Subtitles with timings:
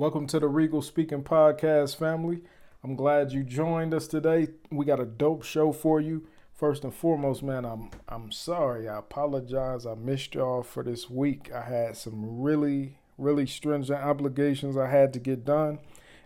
[0.00, 2.40] Welcome to the Regal Speaking Podcast family.
[2.82, 4.48] I'm glad you joined us today.
[4.70, 6.26] We got a dope show for you.
[6.54, 8.88] First and foremost, man, I'm I'm sorry.
[8.88, 9.84] I apologize.
[9.84, 11.52] I missed y'all for this week.
[11.52, 15.80] I had some really really stringent obligations I had to get done.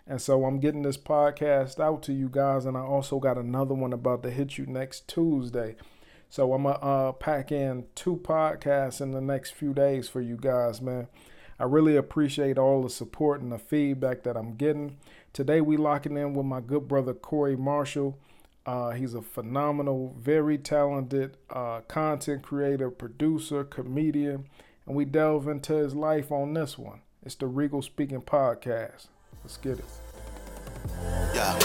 [0.06, 3.74] And so I'm getting this podcast out to you guys and I also got another
[3.74, 5.74] one about to hit you next Tuesday.
[6.30, 10.36] So I'm gonna uh, pack in two podcasts in the next few days for you
[10.36, 11.08] guys, man.
[11.58, 14.96] I really appreciate all the support and the feedback that I'm getting.
[15.32, 18.18] Today we locking in with my good brother Corey Marshall.
[18.66, 24.46] Uh, he's a phenomenal, very talented uh, content creator, producer, comedian,
[24.86, 27.00] and we delve into his life on this one.
[27.24, 29.06] It's the Regal Speaking Podcast.
[29.42, 29.84] Let's get it.
[31.34, 31.58] Yeah,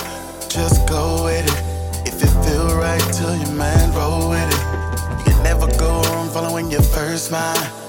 [0.49, 2.07] just go with it.
[2.07, 5.29] If it feel right, your man roll with it.
[5.29, 7.88] You never go wrong following your first mind.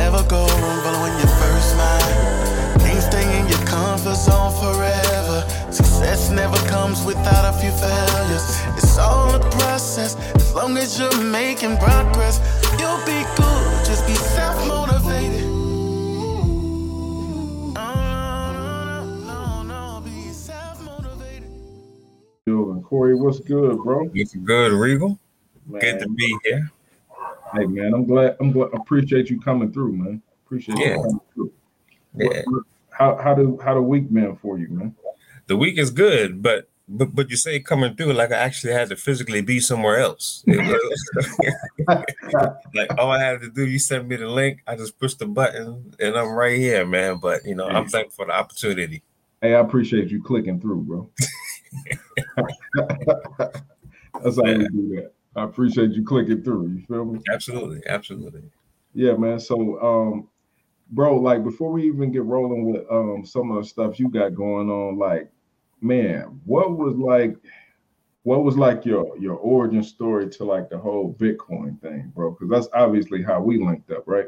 [0.00, 2.80] You'll never go wrong following your first mind.
[2.80, 5.44] Can't stay in your comfort zone forever.
[5.70, 8.44] Success never comes without a few failures.
[8.78, 10.16] It's all a process.
[10.36, 12.40] As long as you're making progress,
[12.78, 13.84] you'll be good.
[13.84, 15.48] Just be self motivated.
[22.84, 24.10] Corey, what's good, bro?
[24.14, 25.16] It's good, Regal.
[25.68, 26.72] Man, Good to be here.
[27.54, 28.36] Hey, man, I'm glad.
[28.40, 28.70] I'm glad.
[28.74, 30.22] Appreciate you coming through, man.
[30.46, 30.96] Appreciate Yeah.
[30.96, 31.52] you coming through.
[32.14, 32.42] Yeah.
[32.46, 34.94] What- how how do how the week been for you, man?
[35.46, 38.88] The week is good, but but but you say coming through like I actually had
[38.90, 40.44] to physically be somewhere else.
[42.74, 45.26] Like all I had to do, you sent me the link, I just pushed the
[45.26, 47.18] button, and I'm right here, man.
[47.20, 49.02] But you know, I'm thankful for the opportunity.
[49.40, 51.10] Hey, I appreciate you clicking through, bro.
[54.22, 55.12] That's how we do that.
[55.36, 56.68] I appreciate you clicking through.
[56.68, 57.20] You feel me?
[57.32, 58.42] Absolutely, absolutely.
[58.94, 59.38] Yeah, man.
[59.38, 60.28] So, um,
[60.90, 64.34] bro, like before we even get rolling with um some of the stuff you got
[64.34, 65.30] going on, like,
[65.80, 67.36] man, what was like,
[68.24, 72.32] what was like your your origin story to like the whole Bitcoin thing, bro?
[72.32, 74.26] Because that's obviously how we linked up, right?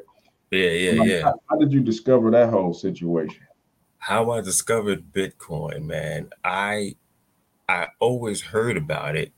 [0.53, 1.22] Yeah, yeah, Like, yeah.
[1.22, 3.47] How, how did you discover that whole situation?
[4.03, 6.31] how I discovered Bitcoin, man.
[6.44, 6.97] I
[7.69, 9.32] I always heard about it,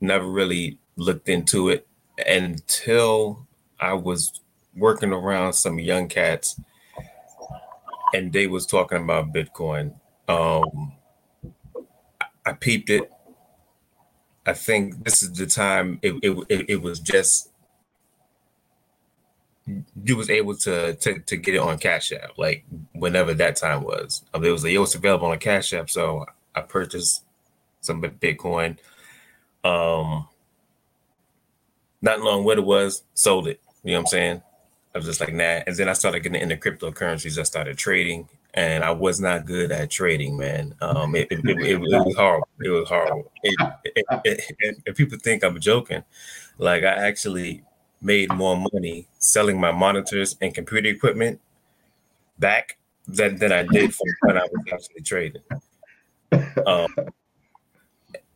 [0.00, 1.86] never really looked into it
[2.26, 3.46] until
[3.78, 4.40] I was
[4.74, 6.60] working around some young cats
[8.14, 9.94] and they was talking about Bitcoin.
[10.28, 10.92] Um
[12.44, 13.10] I- peeped it.
[14.46, 17.50] I think this is the time it it, it, was just
[20.04, 23.82] you was able to, to to get it on Cash App, like whenever that time
[23.82, 24.24] was.
[24.32, 27.24] Um, it was it was available on Cash App, so I purchased
[27.80, 28.78] some Bitcoin.
[29.64, 30.28] Um,
[32.02, 33.60] not knowing what it was, sold it.
[33.82, 34.42] You know what I'm saying?
[34.94, 35.60] I was just like, nah.
[35.66, 37.38] And then I started getting into cryptocurrencies.
[37.38, 40.74] I started trading, and I was not good at trading, man.
[40.80, 42.48] Um, it, it, it, it, was horrible.
[42.60, 43.30] It was horrible.
[44.24, 46.02] And people think I'm joking.
[46.58, 47.62] Like I actually
[48.00, 51.40] made more money selling my monitors and computer equipment
[52.38, 55.42] back than, than I did from when I was actually trading.
[56.66, 56.88] Um,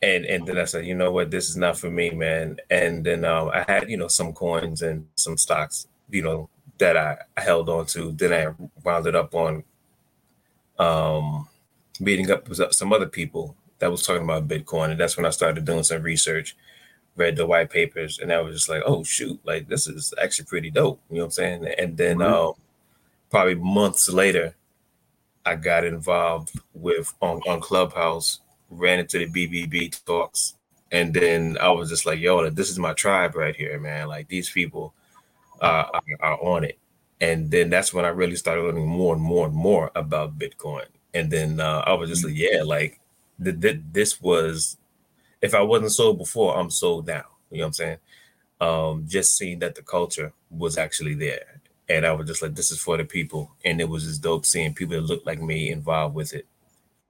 [0.02, 2.58] and and then I said, you know what, this is not for me, man.
[2.70, 6.96] And then um, I had you know some coins and some stocks, you know, that
[6.96, 8.12] I, I held on to.
[8.12, 9.64] Then I wound up on
[10.78, 11.48] um,
[12.00, 15.30] meeting up with some other people that was talking about Bitcoin, and that's when I
[15.30, 16.46] started doing some research
[17.16, 20.46] read the white papers and I was just like, oh shoot, like this is actually
[20.46, 21.00] pretty dope.
[21.10, 21.66] You know what I'm saying?
[21.78, 22.30] And then Right.
[22.30, 22.54] um,
[23.30, 24.56] probably months later,
[25.46, 28.40] I got involved with on, on Clubhouse,
[28.70, 30.54] ran into the BBB talks,
[30.92, 34.08] and then I was just like, yo, this is my tribe right here, man.
[34.08, 34.94] Like these people
[35.60, 35.84] uh,
[36.20, 36.78] are, on it.
[37.20, 40.86] And then that's when I really started learning more and more and more about Bitcoin.
[41.12, 42.98] And then uh, I was just like, yeah, like
[43.42, 44.78] th- th- this was
[45.42, 47.24] if I wasn't sold before, I'm sold now.
[47.50, 47.98] You know what I'm saying?
[48.60, 51.60] Um, just seeing that the culture was actually there.
[51.88, 53.50] And I was just like, this is for the people.
[53.64, 56.46] And it was just dope seeing people that looked like me involved with it.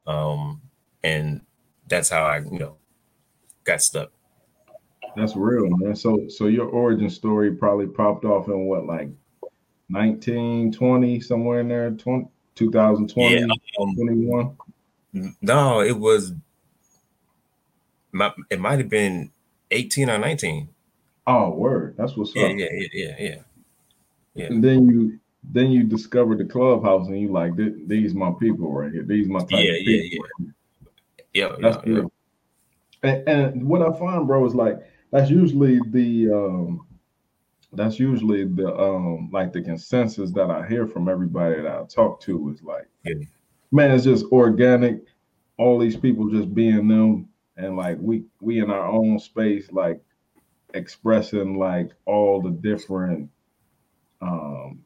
[0.06, 0.63] Um,
[1.03, 1.43] and
[1.91, 2.77] that's how I, you know,
[3.65, 4.11] got stuck.
[5.17, 5.95] That's real, man.
[5.95, 9.09] So, so your origin story probably popped off in what, like
[9.89, 13.47] 1920, somewhere in there, 20, 2020, Yeah.
[13.81, 14.57] Um, 21?
[15.43, 16.33] no, it was,
[18.13, 19.33] my, it might have been
[19.73, 20.69] 18 or 19.
[21.27, 21.97] Oh, word.
[21.99, 22.57] That's what's Yeah, up.
[22.57, 23.37] yeah, yeah, yeah, yeah.
[24.35, 24.47] Yeah.
[24.47, 25.19] And then you
[25.53, 29.03] then you discovered the clubhouse and you like these my people right here.
[29.03, 30.27] These my type Yeah, of yeah, people.
[31.35, 32.03] Yeah, That's yeah, yeah.
[33.03, 34.79] And, and what I find, bro, is like
[35.11, 36.87] that's usually the um
[37.73, 42.21] that's usually the um like the consensus that I hear from everybody that I talk
[42.23, 43.15] to is like Yeah.
[43.71, 45.03] man, it's just organic.
[45.56, 50.00] All these people just being them, and like we we in our own space, like
[50.75, 53.29] expressing like all the different
[54.21, 54.81] um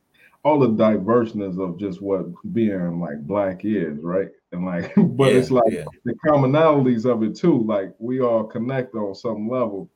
[0.45, 4.29] all the diverseness of just what being like black is, right?
[4.55, 5.85] And like, but yeah, it's like yeah.
[6.05, 7.63] the commonalities of it too.
[7.65, 9.91] Like we all connect on some level,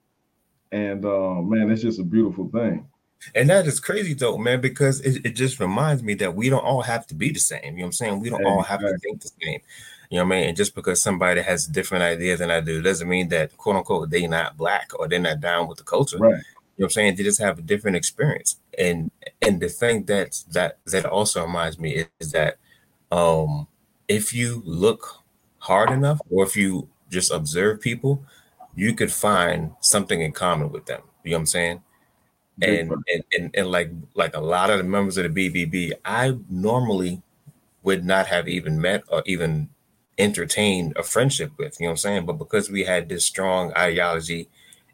[0.73, 2.87] and uh, man, it's just a beautiful thing.
[3.35, 6.65] And that is crazy though, man, because it, it just reminds me that we don't
[6.65, 7.61] all have to be the same.
[7.65, 8.21] You know what I'm saying?
[8.21, 8.57] We don't exactly.
[8.57, 9.61] all have to think the same.
[10.11, 10.49] You know what I mean?
[10.49, 14.11] And just because somebody has different ideas than I do doesn't mean that quote unquote
[14.11, 16.19] they not black or they're not down with the culture.
[16.19, 16.31] Right.
[16.31, 16.45] You know
[16.77, 17.17] what I'm saying?
[17.17, 18.57] They just have a different experience.
[18.79, 19.11] And
[19.43, 22.59] and the thing that that that also reminds me is, is that
[23.11, 23.68] um
[24.09, 25.23] if you look
[25.59, 28.25] hard enough or if you just observe people,
[28.75, 31.03] you could find something in common with them.
[31.25, 31.83] You know what I'm saying?
[32.61, 36.37] And, and, and and like like a lot of the members of the BBB, I
[36.51, 37.23] normally
[37.85, 39.69] would not have even met or even
[40.19, 41.81] entertained a friendship with.
[41.81, 42.27] You know what I'm saying?
[42.27, 44.49] But because we had this strong ideology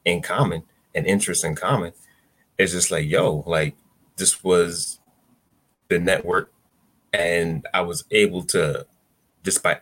[0.05, 0.65] in common
[0.95, 1.93] and interest in common,
[2.59, 3.77] it's just like yo, like
[4.17, 5.01] this was
[5.89, 6.53] the network,
[7.13, 8.87] and I was able to
[9.45, 9.81] just by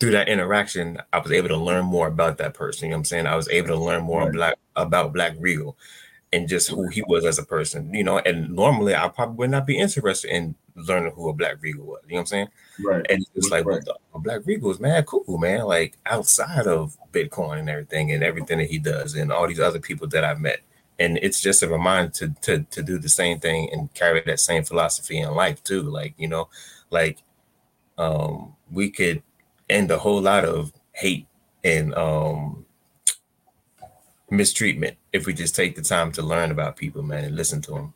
[0.00, 2.86] through that interaction, I was able to learn more about that person.
[2.86, 3.26] You know what I'm saying?
[3.26, 4.32] I was able to learn more right.
[4.32, 5.76] black, about Black Regal
[6.32, 8.18] and just who he was as a person, you know.
[8.18, 12.00] And normally I probably would not be interested in learning who a Black Regal was.
[12.06, 12.48] You know what I'm saying?
[12.84, 13.06] Right.
[13.08, 13.82] And it's like, right.
[13.86, 15.64] well, Black Regal is mad cool, man.
[15.64, 19.78] Like outside of Bitcoin and everything and everything that he does and all these other
[19.78, 20.60] people that I've met.
[20.98, 24.40] And it's just a reminder to to to do the same thing and carry that
[24.40, 25.82] same philosophy in life too.
[25.82, 26.48] Like, you know,
[26.90, 27.18] like
[27.98, 29.22] um we could
[29.70, 31.26] end a whole lot of hate
[31.62, 32.64] and um
[34.30, 37.72] mistreatment if we just take the time to learn about people, man, and listen to
[37.72, 37.94] them.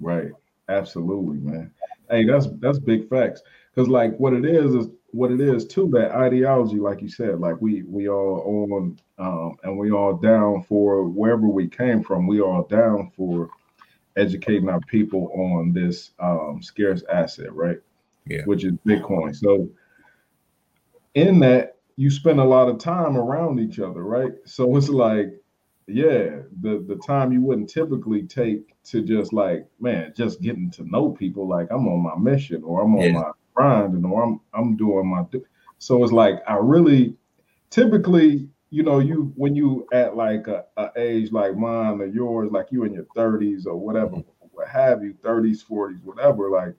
[0.00, 0.32] Right.
[0.68, 1.72] Absolutely, man.
[2.08, 3.42] Hey, that's that's big facts.
[3.74, 5.88] Because like what it is is what it is too.
[5.92, 10.62] That ideology, like you said, like we we all on um, and we all down
[10.62, 12.26] for wherever we came from.
[12.26, 13.50] We all down for
[14.16, 17.78] educating our people on this um, scarce asset, right?
[18.26, 18.42] Yeah.
[18.44, 19.34] Which is Bitcoin.
[19.34, 19.68] So
[21.14, 24.32] in that you spend a lot of time around each other, right?
[24.44, 25.34] So it's like,
[25.86, 30.88] yeah, the the time you wouldn't typically take to just like, man, just getting to
[30.88, 31.48] know people.
[31.48, 33.12] Like I'm on my mission, or I'm on yeah.
[33.12, 35.24] my grind, and or I'm I'm doing my.
[35.78, 37.16] So it's like I really,
[37.70, 42.50] typically, you know, you when you at like a, a age like mine or yours,
[42.52, 44.46] like you in your 30s or whatever, mm-hmm.
[44.52, 46.74] what have you, 30s, 40s, whatever, like,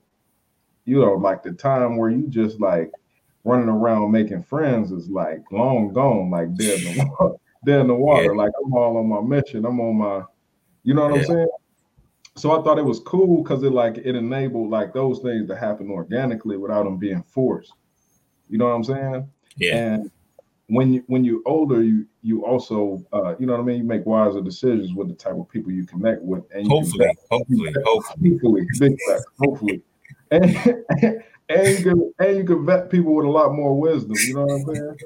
[0.85, 2.91] you know, like the time where you just like
[3.43, 7.35] running around making friends is like long gone, like dead in the water.
[7.65, 8.25] dead in the water.
[8.25, 8.31] Yeah.
[8.31, 9.65] Like I'm all on my mission.
[9.65, 10.23] I'm on my,
[10.83, 11.21] you know what yeah.
[11.21, 11.47] I'm saying?
[12.37, 15.55] So I thought it was cool because it like it enabled like those things to
[15.55, 17.73] happen organically without them being forced.
[18.49, 19.29] You know what I'm saying?
[19.57, 19.75] Yeah.
[19.75, 20.11] And
[20.67, 23.77] when you when you're older, you you also uh, you know what I mean.
[23.79, 27.73] You make wiser decisions with the type of people you connect with, and hopefully, hopefully,
[27.85, 28.97] hopefully, hopefully,
[29.37, 29.81] hopefully,
[30.31, 30.43] and
[31.49, 34.15] and you can and you can vet people with a lot more wisdom.
[34.25, 34.97] You know what I'm saying?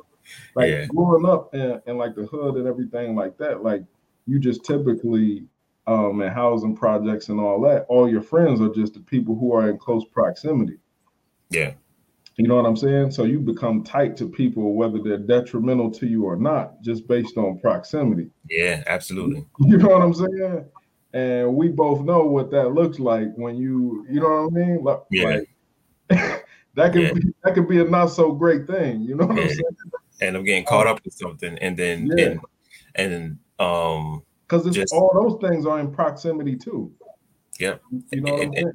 [0.55, 0.85] Like yeah.
[0.85, 3.83] growing up in, in like the hood and everything like that, like
[4.25, 5.45] you just typically
[5.87, 9.53] um in housing projects and all that, all your friends are just the people who
[9.53, 10.77] are in close proximity.
[11.49, 11.73] Yeah.
[12.37, 13.11] You know what I'm saying?
[13.11, 17.37] So you become tight to people whether they're detrimental to you or not, just based
[17.37, 18.29] on proximity.
[18.49, 19.45] Yeah, absolutely.
[19.59, 20.65] You know what I'm saying?
[21.15, 24.83] And we both know what that looks like when you, you know what I mean?
[24.83, 25.39] Like, yeah.
[26.09, 26.45] Like,
[26.75, 27.13] that can yeah.
[27.13, 29.01] be that can be a not so great thing.
[29.01, 29.43] You know what yeah.
[29.43, 29.63] I'm saying?
[30.21, 32.25] And I'm getting caught up with something, and then yeah.
[32.25, 32.39] and
[32.95, 36.91] and um because just, all those things are in proximity too.
[37.59, 37.81] Yep.
[38.11, 38.73] You know and, and,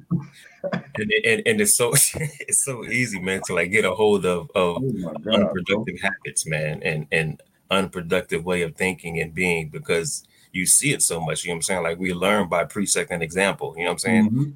[0.95, 4.49] and, and, and, it's so it's so easy, man, to like get a hold of
[4.55, 6.09] of oh God, unproductive bro.
[6.09, 11.19] habits, man, and and unproductive way of thinking and being because you see it so
[11.19, 11.43] much.
[11.43, 11.83] You know what I'm saying?
[11.83, 13.73] Like we learn by precept and example.
[13.77, 14.29] You know what I'm saying?
[14.29, 14.49] Mm-hmm.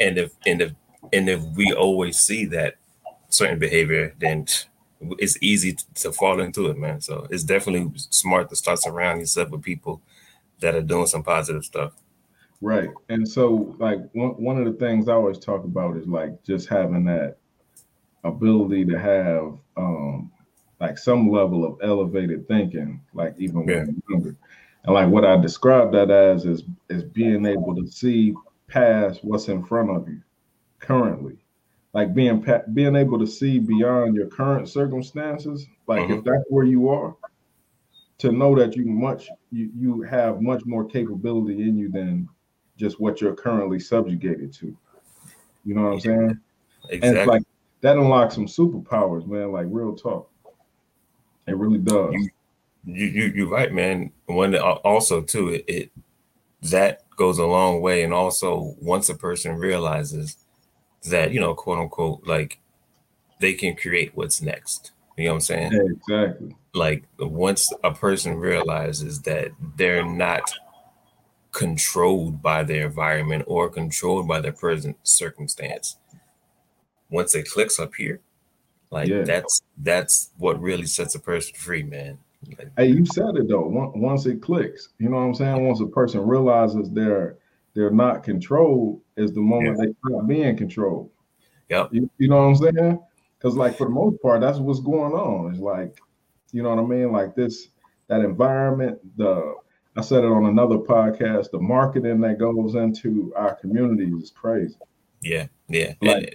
[0.00, 0.72] And if and if
[1.12, 2.76] and if we always see that
[3.28, 4.46] certain behavior, then
[5.18, 7.00] it's easy to fall into it, man.
[7.00, 10.00] So it's definitely smart to start surrounding yourself with people
[10.60, 11.92] that are doing some positive stuff.
[12.60, 12.90] Right.
[13.08, 16.68] And so like one, one of the things I always talk about is like just
[16.68, 17.36] having that
[18.24, 20.30] ability to have um
[20.80, 23.84] like some level of elevated thinking, like even yeah.
[23.84, 24.36] when younger.
[24.84, 28.34] And like what I describe that as is is being able to see
[28.68, 30.20] past what's in front of you
[30.78, 31.36] currently
[31.92, 36.14] like being being able to see beyond your current circumstances like mm-hmm.
[36.14, 37.14] if that's where you are
[38.18, 42.28] to know that you much you, you have much more capability in you than
[42.78, 44.74] just what you're currently subjugated to
[45.64, 46.40] you know what i'm saying
[46.88, 47.20] exactly.
[47.20, 47.42] and like
[47.82, 49.52] that unlocks some superpowers, man.
[49.52, 50.30] Like real talk,
[51.46, 52.14] it really does.
[52.14, 52.30] You,
[52.86, 54.10] you, you you're right, man.
[54.34, 55.90] When also too, it, it
[56.62, 60.36] that goes a long way, and also once a person realizes
[61.10, 62.58] that you know, quote unquote, like
[63.40, 64.92] they can create what's next.
[65.16, 65.72] You know what I'm saying?
[65.72, 66.56] Yeah, exactly.
[66.74, 70.50] Like once a person realizes that they're not
[71.50, 75.98] controlled by their environment or controlled by their present circumstance,
[77.10, 78.20] once it clicks up here,
[78.90, 79.22] like yeah.
[79.22, 82.18] that's that's what really sets a person free, man.
[82.76, 83.66] Hey, you said it though.
[83.94, 85.66] Once it clicks, you know what I'm saying.
[85.66, 87.38] Once a person realizes they're
[87.74, 89.86] they're not controlled, is the moment yeah.
[89.86, 91.10] they stop being controlled.
[91.70, 91.88] Yep.
[91.92, 92.98] You, you know what I'm saying?
[93.38, 95.50] Because like for the most part, that's what's going on.
[95.52, 95.98] It's like,
[96.52, 97.12] you know what I mean?
[97.12, 97.68] Like this,
[98.08, 99.54] that environment, the
[99.96, 104.76] I said it on another podcast, the marketing that goes into our communities is crazy.
[105.20, 105.94] Yeah, yeah.
[106.00, 106.34] Like,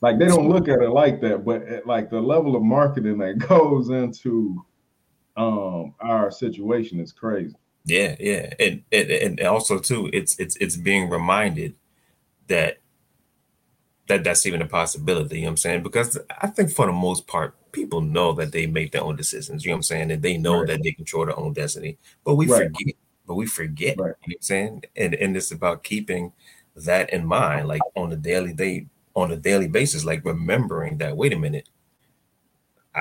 [0.00, 3.18] like they don't look at it like that, but at, like the level of marketing
[3.18, 4.64] that goes into
[5.38, 7.54] um our situation is crazy.
[7.84, 11.74] Yeah, yeah, and, and and also too, it's it's it's being reminded
[12.48, 12.78] that
[14.08, 15.36] that that's even a possibility.
[15.36, 15.82] You know what I'm saying?
[15.82, 19.64] Because I think for the most part, people know that they make their own decisions.
[19.64, 20.10] You know what I'm saying?
[20.10, 20.66] And they know right.
[20.66, 21.98] that they control their own destiny.
[22.24, 22.64] But we right.
[22.64, 22.94] forget.
[23.26, 23.98] But we forget.
[23.98, 24.06] Right.
[24.06, 24.84] You know what I'm saying?
[24.96, 26.32] And and it's about keeping
[26.76, 31.16] that in mind, like on a daily day, on a daily basis, like remembering that.
[31.16, 31.68] Wait a minute.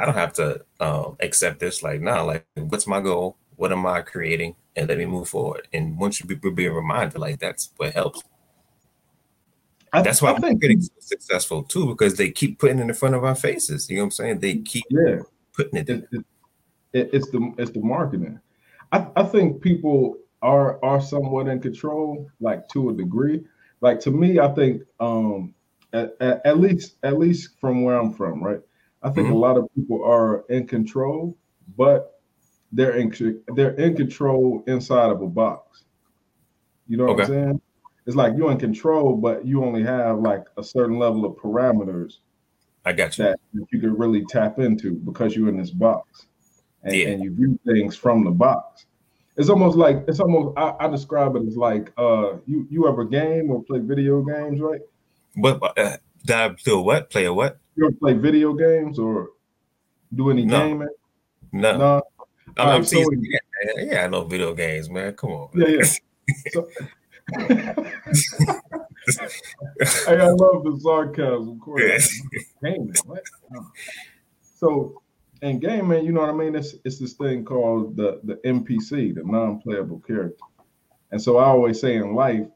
[0.01, 1.83] I don't have to um, accept this.
[1.83, 3.37] Like, nah, like, what's my goal?
[3.55, 4.55] What am I creating?
[4.77, 5.67] and let me move forward.
[5.73, 8.23] And once you be, be reminded, like that's what helps.
[9.91, 12.93] I, that's why I am getting so successful too, because they keep putting it in
[12.93, 13.89] front of our faces.
[13.89, 14.39] You know what I'm saying?
[14.39, 15.19] They keep yeah
[15.53, 15.89] putting it.
[15.89, 18.39] it, it it's the it's the marketing.
[18.91, 23.43] I, I think people are are somewhat in control, like to a degree.
[23.81, 25.55] Like to me, I think um
[25.93, 28.59] at, at, at least at least from where I'm from, right?
[29.03, 29.35] I think mm-hmm.
[29.35, 31.37] a lot of people are in control,
[31.77, 32.19] but
[32.71, 35.83] they're in they're in control inside of a box.
[36.87, 37.23] You know what okay.
[37.23, 37.61] I'm saying?
[38.05, 42.17] It's like you're in control, but you only have like a certain level of parameters.
[42.85, 43.25] I got you.
[43.25, 46.25] That you can really tap into because you're in this box,
[46.83, 47.07] and, yeah.
[47.09, 48.85] and you view things from the box.
[49.35, 53.03] It's almost like it's almost I, I, describe it as like uh you you ever
[53.03, 54.81] game or play video games, right?
[55.35, 57.09] But uh, did I do what?
[57.09, 57.59] Play a what?
[57.77, 59.29] You ever play video games or
[60.13, 60.67] do any no.
[60.67, 60.87] gaming?
[61.51, 61.77] No.
[61.77, 62.01] No.
[62.57, 63.39] I'm, I'm so, yeah,
[63.77, 65.13] yeah, I know video games, man.
[65.13, 65.49] Come on.
[65.53, 65.69] Man.
[65.69, 65.83] Yeah, yeah.
[66.51, 66.67] So,
[70.07, 71.83] hey, I love the sarcasm, of course.
[71.83, 72.21] Yes.
[72.63, 73.23] Gaming, what?
[74.41, 75.03] So,
[75.43, 76.55] in gaming, you know what I mean?
[76.55, 80.43] It's it's this thing called the the NPC, the non-playable character.
[81.11, 82.47] And so I always say in life,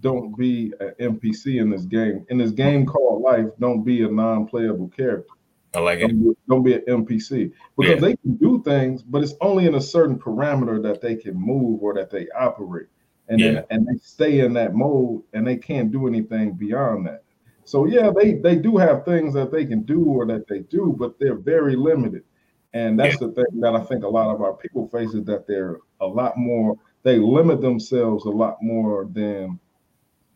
[0.00, 2.26] don't be an NPC in this game.
[2.30, 5.32] In this game called life, don't be a non-playable character.
[5.74, 6.24] I like don't it.
[6.24, 8.00] Be, don't be an NPC because yeah.
[8.00, 11.82] they can do things, but it's only in a certain parameter that they can move
[11.82, 12.88] or that they operate,
[13.28, 13.52] and yeah.
[13.52, 17.22] then and they stay in that mode and they can't do anything beyond that.
[17.64, 20.94] So yeah, they they do have things that they can do or that they do,
[20.98, 22.24] but they're very limited,
[22.72, 23.28] and that's yeah.
[23.28, 26.06] the thing that I think a lot of our people face is that they're a
[26.06, 26.74] lot more.
[27.04, 29.60] They limit themselves a lot more than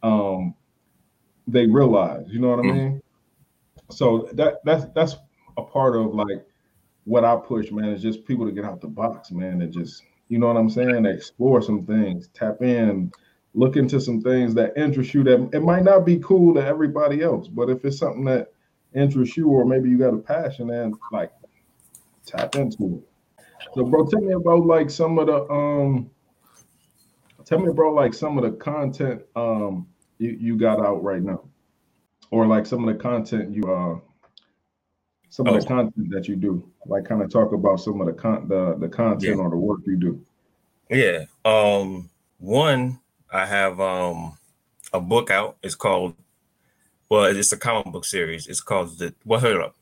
[0.04, 0.54] um
[1.46, 2.26] they realize.
[2.28, 2.60] You know what.
[2.60, 3.02] I mean?
[3.90, 5.16] so that that's that's
[5.56, 6.44] a part of like
[7.04, 10.02] what I push, man, is just people to get out the box, man, and just
[10.28, 13.12] you know what I'm saying, explore some things, tap in,
[13.52, 15.22] look into some things that interest you.
[15.22, 18.52] That it might not be cool to everybody else, but if it's something that
[18.94, 21.32] interests you, or maybe you got a passion and like
[22.26, 23.38] tap into it.
[23.74, 26.10] So, bro, tell me about like some of the um,
[27.44, 29.86] tell me, bro, like some of the content um
[30.18, 31.42] you you got out right now.
[32.30, 33.98] Or like some of the content you uh
[35.28, 35.68] some of the oh.
[35.68, 38.88] content that you do like kind of talk about some of the con the, the
[38.88, 39.42] content yeah.
[39.42, 40.24] or the work you do.
[40.90, 43.00] Yeah um one
[43.32, 44.36] i have um
[44.94, 45.56] a book out.
[45.62, 46.14] It's called
[47.10, 48.46] well it's a comic book series.
[48.46, 49.76] It's called the well hold up.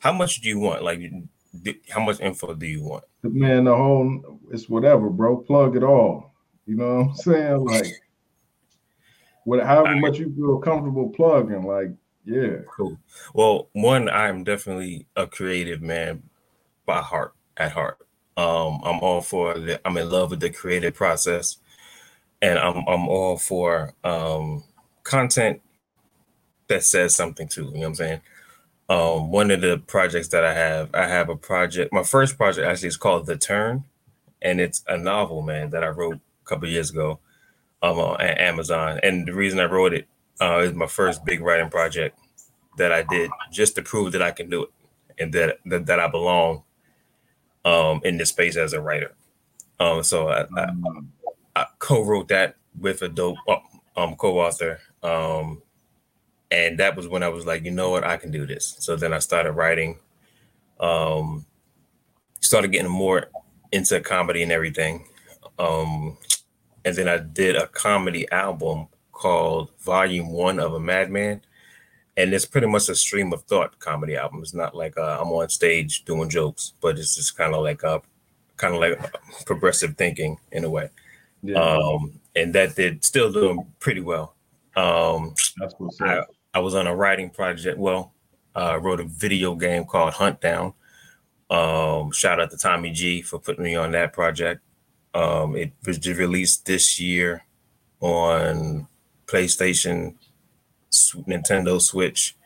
[0.00, 0.82] How much do you want?
[0.82, 1.00] Like
[1.88, 3.04] how much info do you want?
[3.22, 5.38] Man the whole it's whatever bro.
[5.38, 6.34] Plug it all.
[6.66, 7.64] You know what i'm saying?
[7.64, 7.86] Like
[9.46, 10.00] with however right.
[10.00, 11.64] much you feel comfortable plugging.
[11.64, 11.92] Like,
[12.26, 12.58] yeah.
[12.68, 12.98] Cool.
[13.32, 16.24] Well, one, I'm definitely a creative man
[16.84, 17.98] by heart, at heart.
[18.36, 21.56] Um, I'm all for the I'm in love with the creative process
[22.42, 24.64] and I'm I'm all for um
[25.04, 25.62] content
[26.68, 27.66] that says something too.
[27.66, 28.20] You know what I'm saying?
[28.88, 31.92] Um, one of the projects that I have, I have a project.
[31.92, 33.84] My first project actually is called The Turn,
[34.42, 37.20] and it's a novel, man, that I wrote a couple years ago
[37.82, 39.00] um, on Amazon.
[39.02, 40.08] And the reason I wrote it
[40.40, 42.18] uh, is my first big writing project.
[42.76, 44.70] that I did just to prove that I can do it
[45.18, 46.62] and that that, that I belong
[47.64, 49.14] um, in this space as a writer.
[49.80, 50.70] Um, so I, I,
[51.56, 53.58] I co-wrote that with a dope uh,
[53.96, 55.62] um, co-author, um,
[56.50, 58.76] and that was when I was like, you know what, I can do this.
[58.80, 59.98] So then I started writing,
[60.80, 61.46] um,
[62.40, 63.26] started getting more
[63.72, 65.08] into comedy and everything,
[65.58, 66.18] um,
[66.86, 71.42] and then I did a comedy album called Volume One of a Madman,
[72.16, 74.40] and it's pretty much a stream of thought comedy album.
[74.40, 77.82] It's not like uh, I'm on stage doing jokes, but it's just kind of like
[77.82, 78.00] a
[78.56, 79.14] kind of like
[79.44, 80.88] progressive thinking in a way
[81.42, 84.34] yeah, um, and that did still doing pretty well.
[84.74, 86.22] Um, that's what's I.
[86.54, 87.78] I was on a writing project.
[87.78, 88.14] Well,
[88.54, 90.72] uh, I wrote a video game called Huntdown.
[91.50, 94.62] Um, shout out to Tommy G for putting me on that project.
[95.16, 97.44] Um, it was released this year
[98.00, 98.86] on
[99.26, 100.16] PlayStation,
[100.92, 102.36] Nintendo Switch,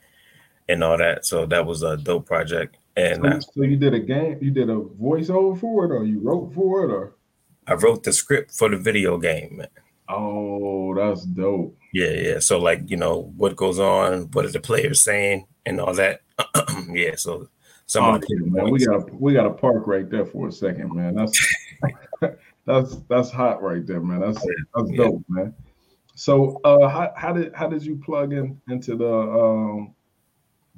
[0.68, 1.26] and all that.
[1.26, 2.76] So that was a dope project.
[2.96, 6.04] And So, I, so you did a game, you did a voiceover for it, or
[6.04, 7.16] you wrote for it, or
[7.66, 9.64] I wrote the script for the video game.
[10.08, 11.76] oh, that's dope.
[11.92, 12.38] Yeah, yeah.
[12.38, 16.20] So like, you know, what goes on, what are the players saying and all that.
[16.90, 17.48] yeah, so
[17.86, 20.52] some Oh, of the man, we got we got to park right there for a
[20.52, 21.16] second, man.
[21.16, 21.36] That's
[22.66, 24.20] that's that's hot right there, man.
[24.20, 24.96] That's that's Yeah.
[24.96, 25.54] dope, man.
[26.14, 29.94] So, uh, how, how did how did you plug in into the um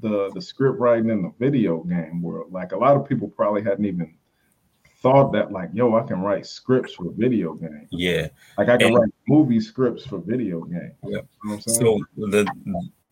[0.00, 2.52] the the script writing in the video game world?
[2.52, 4.14] Like a lot of people probably hadn't even
[5.00, 7.88] thought that, like, yo, I can write scripts for video games.
[7.90, 8.28] Yeah.
[8.56, 10.94] Like I can And- write movie scripts for video games.
[11.02, 11.08] Yeah.
[11.08, 11.80] You know what I'm saying?
[12.16, 12.46] So the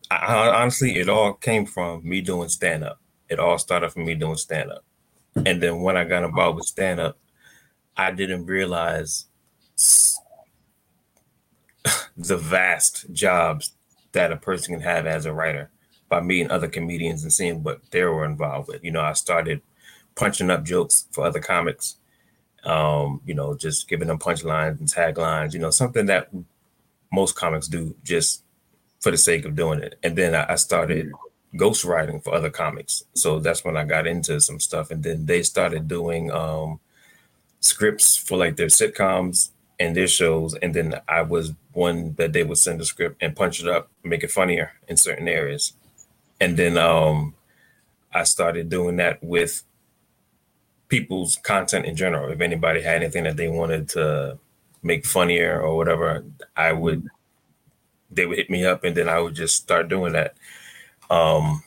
[0.09, 2.99] I, I- honestly, it all came from me doing stand up.
[3.29, 4.85] It all started from me doing stand up.
[5.45, 7.17] And then when I got involved with stand up,
[8.01, 9.25] I didn't realize
[12.17, 13.73] the vast jobs
[14.13, 15.69] that a person can have as a writer
[16.09, 18.83] by meeting other comedians and seeing what they were involved with.
[18.83, 19.61] You know, I started
[20.15, 21.97] punching up jokes for other comics,
[22.63, 26.29] um, you know, just giving them punchlines and taglines, you know, something that
[27.13, 28.43] most comics do just
[28.99, 29.97] for the sake of doing it.
[30.03, 31.11] And then I, started
[31.55, 33.03] ghostwriting for other comics.
[33.13, 34.91] So that's when I got into some stuff.
[34.91, 36.79] And then they started doing um,
[37.61, 40.55] scripts for like their sitcoms and their shows.
[40.55, 43.89] And then I was one that they would send a script and punch it up,
[44.03, 45.73] make it funnier in certain areas.
[46.39, 47.35] And then um,
[48.13, 49.63] I started doing that with
[50.89, 52.31] people's content in general.
[52.31, 54.37] If anybody had anything that they wanted to
[54.83, 56.25] make funnier or whatever,
[56.57, 57.07] I would
[58.13, 60.35] they would hit me up and then I would just start doing that.
[61.09, 61.63] Um,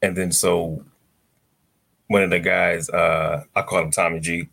[0.00, 0.84] and then so
[2.06, 4.48] one of the guys, uh, I called him Tommy G.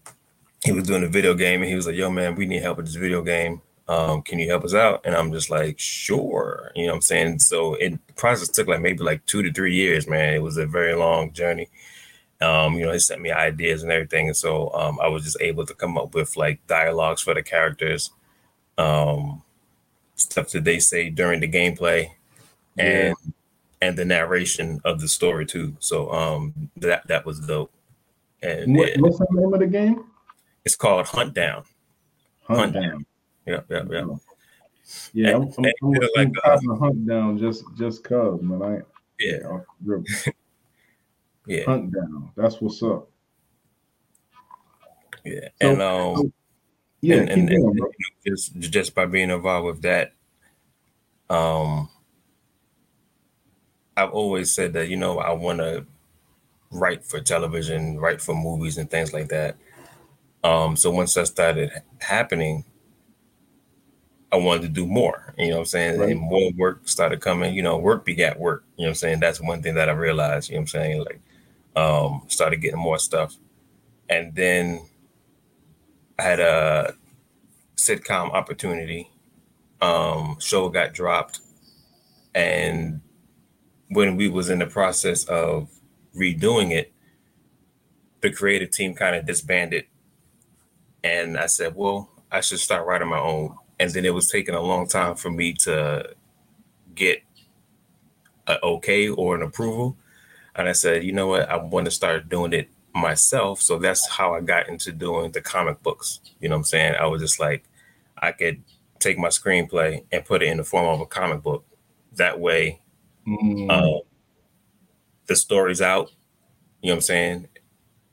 [0.66, 2.78] He was doing a video game and he was like, "Yo, man, we need help
[2.78, 3.62] with this video game.
[3.88, 7.02] Um, can you help us out?" And I'm just like, "Sure." You know what I'm
[7.02, 7.40] saying?
[7.40, 10.34] So it the process took like maybe like two to three years, man.
[10.34, 11.70] It was a very long journey.
[12.42, 15.38] Um, you know, he sent me ideas and everything, and so um, I was just
[15.40, 18.12] able to come up with like dialogues for the characters,
[18.78, 19.42] um,
[20.16, 22.10] stuff that they say during the gameplay,
[22.78, 23.16] and
[23.82, 25.78] and the narration of the story too.
[25.80, 27.72] So um, that that was dope.
[28.42, 30.06] And What, it- what's the name of the game?
[30.66, 31.66] It's called Huntdown.
[32.44, 33.06] Hunt, Hunt down.
[33.46, 34.06] Yeah, yeah, yeah.
[35.14, 38.62] Yeah, I'm, And- I'm, I'm, I'm like, uh, the hunt down just just cause, man.
[38.62, 38.82] I
[39.20, 39.60] Yeah,
[41.48, 42.32] yeah, hunt down.
[42.36, 43.10] That's what's up.
[45.24, 45.50] yeah.
[45.62, 46.34] So- and um,
[47.02, 47.90] Yeah, and, and, and going, bro.
[48.26, 50.14] just just by being involved with that,
[51.30, 51.90] um,
[53.98, 55.86] I've always said that you know I want to
[56.72, 59.58] write for television, write for movies and things like that.
[60.46, 62.66] Um, so once that started happening,
[64.32, 65.34] I wanted to do more.
[65.40, 66.00] You know what I'm saying?
[66.00, 66.12] Right.
[66.12, 67.56] And more work started coming.
[67.56, 68.64] You know, work begat work.
[68.78, 69.20] You know what I'm saying?
[69.22, 70.50] That's one thing that I realized.
[70.50, 71.04] You know what I'm saying?
[71.04, 71.22] Like,
[71.76, 73.36] um, started getting more stuff,
[74.08, 74.86] and then
[76.20, 76.94] I had a
[77.76, 79.10] sitcom opportunity.
[79.82, 81.40] Um, show got dropped,
[82.36, 83.02] and
[83.90, 85.70] when we was in the process of
[86.16, 86.94] redoing it,
[88.22, 89.86] the creative team kind of disbanded,
[91.06, 94.56] and I said, "Well, I should start writing my own." And then it was taking
[94.56, 96.10] a long time for me to
[96.96, 97.22] get
[98.48, 99.98] an okay or an approval,
[100.56, 101.50] and I said, "You know what?
[101.50, 105.42] I want to start doing it myself." So that's how I got into doing the
[105.42, 106.20] comic books.
[106.40, 106.96] You know what I'm saying?
[106.96, 107.64] I was just like,
[108.18, 108.64] I could
[109.00, 111.66] take my screenplay and put it in the form of a comic book.
[112.14, 112.82] That way,
[113.28, 114.02] Mm, uh,
[115.26, 116.12] the story's out.
[116.82, 117.48] You know what I'm saying?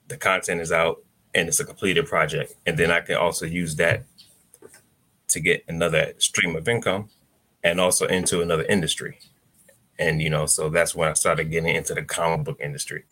[0.08, 2.54] The content is out, and it's a completed project.
[2.66, 4.04] And then I can also use that
[5.28, 7.08] to get another stream of income,
[7.64, 9.18] and also into another industry.
[9.98, 13.04] and you know, so that's when I started getting into the comic book industry.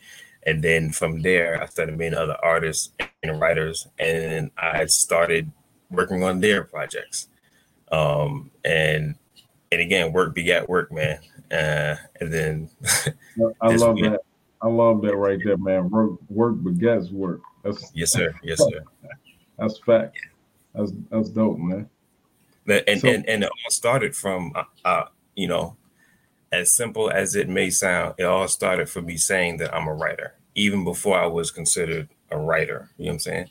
[0.44, 5.50] And then from there, I started meeting other artists and writers, and I started
[5.90, 7.28] working on their projects.
[7.92, 9.16] Um, and
[9.72, 11.20] and again, work begat work, man.
[11.50, 12.70] Uh, and then
[13.60, 14.20] I love week, that.
[14.62, 15.88] I love that right there, man.
[15.90, 17.40] Work work begets work.
[17.62, 18.34] That's yes, sir.
[18.42, 18.82] Yes, sir.
[19.58, 20.16] That's fact.
[20.74, 21.88] That's that's dope, man.
[22.66, 25.76] And so, and and it all started from uh, uh, you know,
[26.52, 29.94] as simple as it may sound, it all started from me saying that I'm a
[29.94, 32.90] writer, even before I was considered a writer.
[32.96, 33.50] You know what I'm saying?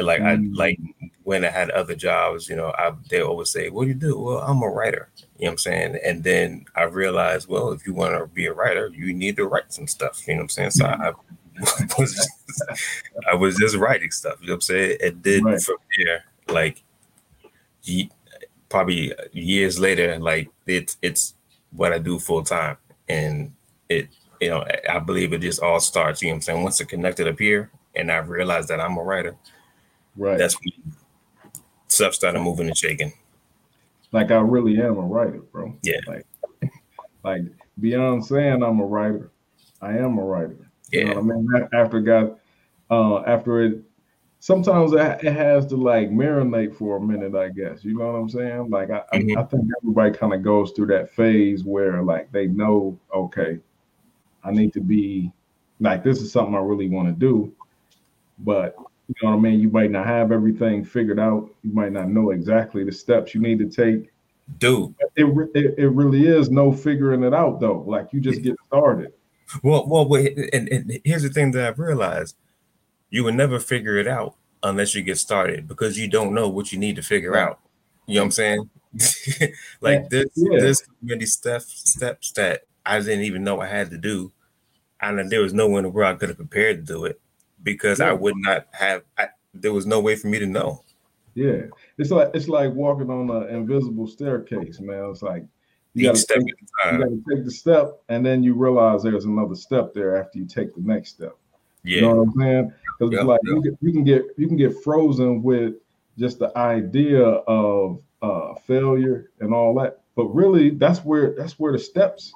[0.00, 0.26] And like mm.
[0.26, 0.80] I like
[1.24, 4.18] when I had other jobs, you know, I they always say, "What do you do?"
[4.18, 5.10] Well, I'm a writer.
[5.38, 5.98] You know what I'm saying?
[6.04, 9.46] And then I realized, well, if you want to be a writer, you need to
[9.46, 10.26] write some stuff.
[10.26, 10.70] You know what I'm saying?
[10.72, 11.12] So I
[11.98, 12.30] was just,
[13.30, 14.38] I was just writing stuff.
[14.40, 14.98] You know what I'm saying?
[15.02, 15.60] And then right.
[15.60, 16.82] from there, like
[18.68, 21.34] probably years later, like it's it's
[21.72, 22.76] what I do full time,
[23.08, 23.52] and
[23.88, 24.08] it
[24.40, 26.22] you know I believe it just all starts.
[26.22, 26.62] You know what I'm saying?
[26.62, 29.36] Once it connected up here, and I realized that I'm a writer,
[30.16, 30.38] right?
[30.38, 30.94] That's when
[31.88, 33.12] stuff started moving and shaking.
[34.12, 35.74] Like I really am a writer, bro.
[35.82, 36.00] Yeah.
[36.06, 36.26] Like,
[37.24, 37.42] like
[37.78, 39.30] beyond saying I'm a writer,
[39.80, 40.70] I am a writer.
[40.90, 41.00] Yeah.
[41.00, 41.68] You know I mean?
[41.72, 42.36] After God,
[42.90, 43.82] uh after it
[44.40, 47.84] sometimes it has to like marinate for a minute, I guess.
[47.84, 48.70] You know what I'm saying?
[48.70, 49.38] Like I, mm-hmm.
[49.38, 53.60] I, I think everybody kind of goes through that phase where like they know, okay,
[54.42, 55.30] I need to be
[55.78, 57.52] like this is something I really want to do,
[58.38, 58.74] but
[59.10, 59.58] you know what I mean.
[59.58, 61.50] You might not have everything figured out.
[61.64, 64.12] You might not know exactly the steps you need to take.
[64.58, 67.82] Dude, it it, it really is no figuring it out though.
[67.88, 69.12] Like you just get started.
[69.64, 72.36] Well, well, wait, and, and here's the thing that I've realized
[73.10, 76.70] you will never figure it out unless you get started because you don't know what
[76.70, 77.58] you need to figure out.
[78.06, 78.70] You know what I'm saying?
[79.80, 80.60] like there's yeah.
[80.60, 84.30] there's many steps steps that I didn't even know I had to do,
[85.00, 87.20] and there was no one in the world I could have prepared to do it
[87.62, 88.10] because yeah.
[88.10, 89.02] I would not have.
[89.18, 90.82] I, there was no way for me to know.
[91.34, 91.62] Yeah,
[91.98, 95.10] it's like it's like walking on an invisible staircase, man.
[95.10, 95.44] It's like
[95.94, 96.46] you got to take,
[97.28, 100.82] take the step, and then you realize there's another step there after you take the
[100.82, 101.36] next step.
[101.82, 101.96] Yeah.
[101.96, 102.72] You know what I'm saying?
[102.98, 103.54] Because yep, like yep.
[103.56, 105.74] You, can, you can get you can get frozen with
[106.18, 110.00] just the idea of uh, failure and all that.
[110.16, 112.32] But really, that's where that's where the steps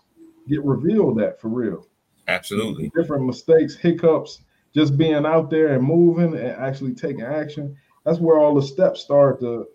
[0.49, 1.87] get revealed at for real.
[2.27, 2.91] Absolutely.
[2.97, 4.41] Different mistakes, hiccups,
[4.75, 7.77] just being out there and moving and actually taking action.
[8.05, 9.67] That's where all the steps start to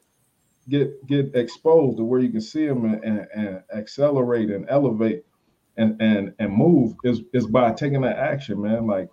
[0.68, 5.26] get get exposed to where you can see them and, and, and accelerate and elevate
[5.78, 8.86] and and and move is is by taking that action, man.
[8.86, 9.10] Like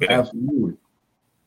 [0.00, 0.20] yeah.
[0.20, 0.74] Absolutely.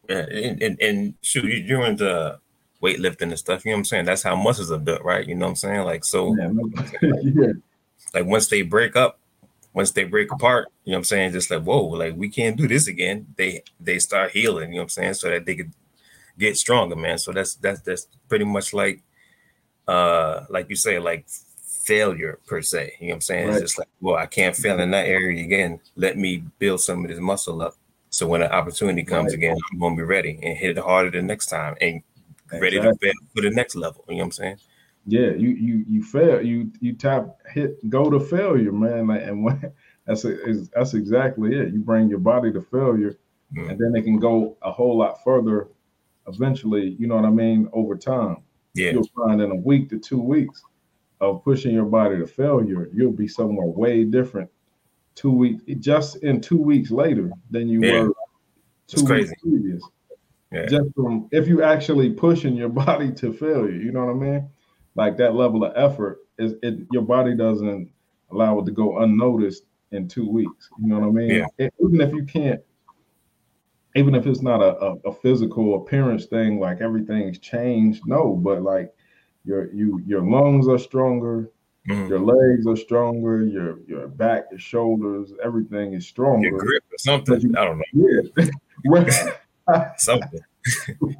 [0.10, 2.40] Yeah, and, and, and shoot, you're doing the
[2.82, 3.64] weightlifting and stuff.
[3.64, 4.06] You know what I'm saying?
[4.06, 5.26] That's how muscles are built, right?
[5.26, 5.82] You know what I'm saying?
[5.82, 6.52] Like so, yeah,
[7.24, 7.52] yeah.
[8.14, 9.20] like once they break up,
[9.74, 11.32] once they break apart, you know what I'm saying?
[11.34, 13.28] Just like whoa, like we can't do this again.
[13.38, 14.70] They they start healing.
[14.70, 15.14] You know what I'm saying?
[15.16, 15.72] So that they could
[16.38, 17.18] get stronger, man.
[17.18, 19.02] So that's that's that's pretty much like
[19.88, 21.28] uh like you say, like
[21.84, 22.94] failure per se.
[23.00, 23.48] You know what I'm saying?
[23.48, 23.54] Right.
[23.54, 25.80] It's just like, well, I can't fail in that area again.
[25.96, 27.76] Let me build some of this muscle up
[28.12, 29.36] so when an opportunity comes right.
[29.36, 32.04] again, I'm gonna be ready and hit it harder the next time and
[32.52, 34.04] ready to fail for the next level.
[34.10, 34.58] You know what I'm saying?
[35.06, 39.08] Yeah, you you you fail, you you tap hit go to failure, man.
[39.08, 39.72] Like, and when
[40.06, 40.36] that's a,
[40.74, 41.74] that's exactly it.
[41.74, 43.18] You bring your body to failure,
[43.54, 45.70] mm and then it can go a whole lot further.
[46.28, 47.68] Eventually, you know what I mean.
[47.74, 48.38] Over time,
[48.76, 50.62] yeah, you'll find in a week to two weeks
[51.22, 54.50] of pushing your body to failure, you'll be somewhere way different
[55.16, 58.04] two weeks just in two weeks later than you yeah.
[58.04, 58.14] were
[58.88, 59.84] two weeks previous.
[60.52, 60.66] Yeah.
[60.66, 64.50] Just from if you actually pushing your body to failure, you know what I mean?
[64.96, 67.92] Like that level of effort is it your body doesn't
[68.32, 70.70] allow it to go unnoticed in two weeks.
[70.80, 71.30] You know what I mean?
[71.30, 71.46] Yeah.
[71.58, 72.62] It, even if you can't,
[73.96, 78.04] even if it's not a, a, a physical appearance thing, like everything's changed.
[78.06, 78.94] No, but like
[79.46, 81.50] your you your lungs are stronger,
[81.90, 82.10] Mm-hmm.
[82.10, 83.44] Your legs are stronger.
[83.44, 86.50] Your your back, your shoulders, everything is stronger.
[86.50, 87.42] Your grip or something.
[87.42, 88.22] You, I don't know.
[88.86, 90.42] Yeah, something.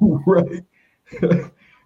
[0.26, 0.62] right.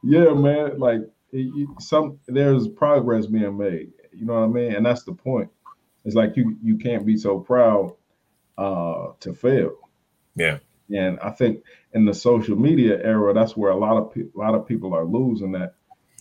[0.03, 0.79] yeah, man.
[0.79, 1.01] Like
[1.37, 3.93] it, some there's progress being made.
[4.13, 4.75] You know what I mean?
[4.75, 5.51] And that's the point.
[6.05, 7.95] It's like you you can't be so proud
[8.59, 9.77] uh to fail.
[10.35, 10.59] Yeah.
[10.95, 14.39] And I think in the social media era, that's where a lot of pe- a
[14.39, 15.75] lot of people are losing that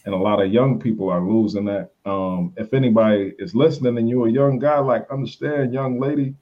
[0.05, 1.91] and a lot of young people are losing that.
[2.05, 6.35] Um, if anybody is listening and you're a young guy, like understand, young lady,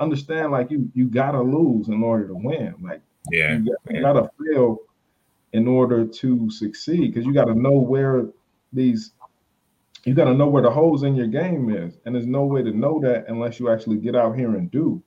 [0.00, 2.74] understand like you you gotta lose in order to win.
[2.82, 3.00] Like
[3.30, 4.78] yeah, you, got, you gotta fail
[5.56, 8.26] in order to succeed because you gotta know where
[8.72, 9.12] these
[10.04, 12.62] you got to know where the holes in your game is, and there's no way
[12.62, 15.02] to know that unless you actually get out here and do.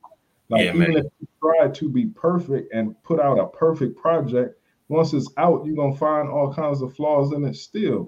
[0.49, 0.97] Like Yeah, even man.
[0.97, 4.59] if you try to be perfect and put out a perfect project,
[4.89, 8.07] once it's out, you're gonna find all kinds of flaws in it still.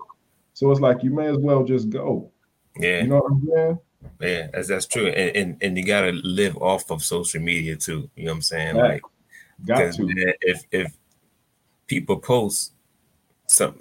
[0.54, 2.30] So it's like you may as well just go.
[2.78, 3.80] Yeah, You know what I'm saying?
[4.20, 5.08] yeah, that's that's true.
[5.08, 8.10] And, and and you gotta live off of social media too.
[8.18, 8.76] You know what I'm saying?
[8.76, 9.02] Right.
[9.02, 9.02] Like
[9.66, 10.34] Got to.
[10.42, 10.94] if if
[11.92, 12.72] people post
[13.48, 13.78] some,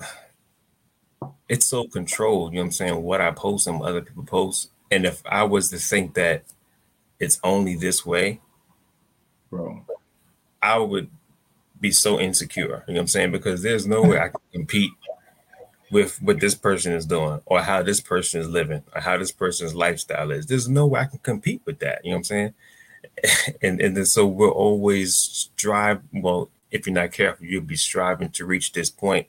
[1.49, 2.51] it's so controlled.
[2.53, 3.03] You know what I'm saying?
[3.03, 6.43] What I post and what other people post, and if I was to think that
[7.21, 8.41] it's only this way,
[9.49, 9.85] Bro.
[10.61, 11.09] I would
[11.81, 12.85] be so insecure.
[12.89, 13.31] You know what I'm saying?
[13.31, 14.91] Because there's no way I can compete
[15.93, 19.31] with what this person is doing or how this person is living or how this
[19.31, 20.47] person's lifestyle is.
[20.47, 22.05] There's no way I can compete with that.
[22.05, 22.55] You know what I'm saying?
[23.63, 26.01] And and then so we'll always strive.
[26.13, 29.27] Well, if you're not careful, you'll be striving to reach this point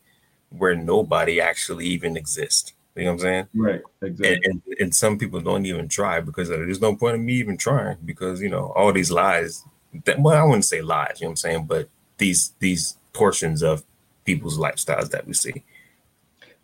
[0.49, 2.73] where nobody actually even exists.
[2.95, 3.47] You know what I'm saying?
[3.55, 3.81] Right.
[4.01, 4.35] Exactly.
[4.35, 7.55] and, and, and some people don't even try because there's no point in me even
[7.55, 9.63] trying because you know all these lies
[10.05, 13.61] that well i wouldn't say lies you know what i'm saying but these these portions
[13.61, 13.83] of
[14.25, 15.63] people's lifestyles that we see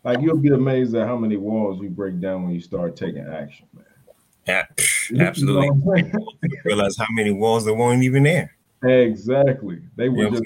[0.04, 3.26] Like you'll be amazed at how many walls you break down when you start taking
[3.26, 3.84] action, man.
[4.46, 4.64] Yeah,
[5.20, 6.26] absolutely what I'm saying?
[6.64, 9.80] realize how many walls there weren't even there Exactly.
[9.96, 10.44] They were You know just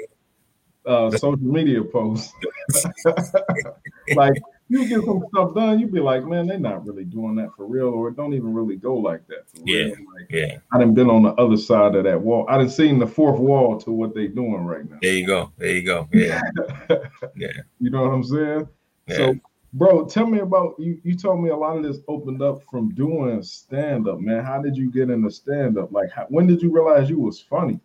[0.87, 2.33] uh, social media posts.
[4.17, 4.35] like
[4.69, 7.67] you get some stuff done, you'd be like, man, they're not really doing that for
[7.67, 9.85] real, or it don't even really go like that for Yeah.
[9.85, 9.91] real.
[9.91, 12.47] Like yeah I done been on the other side of that wall.
[12.49, 14.99] I done seen the fourth wall to what they doing right now.
[15.03, 16.41] there you go there you go yeah
[17.37, 17.49] yeah
[17.81, 18.69] You know what I'm saying?
[19.09, 19.35] yeah So,
[19.75, 20.99] bro, tell me about you.
[21.05, 24.45] You told me a lot of this opened up from doing stand up, man.
[24.45, 25.93] How did you get into stand up?
[25.93, 27.79] Like, how, when did you realize you was funny?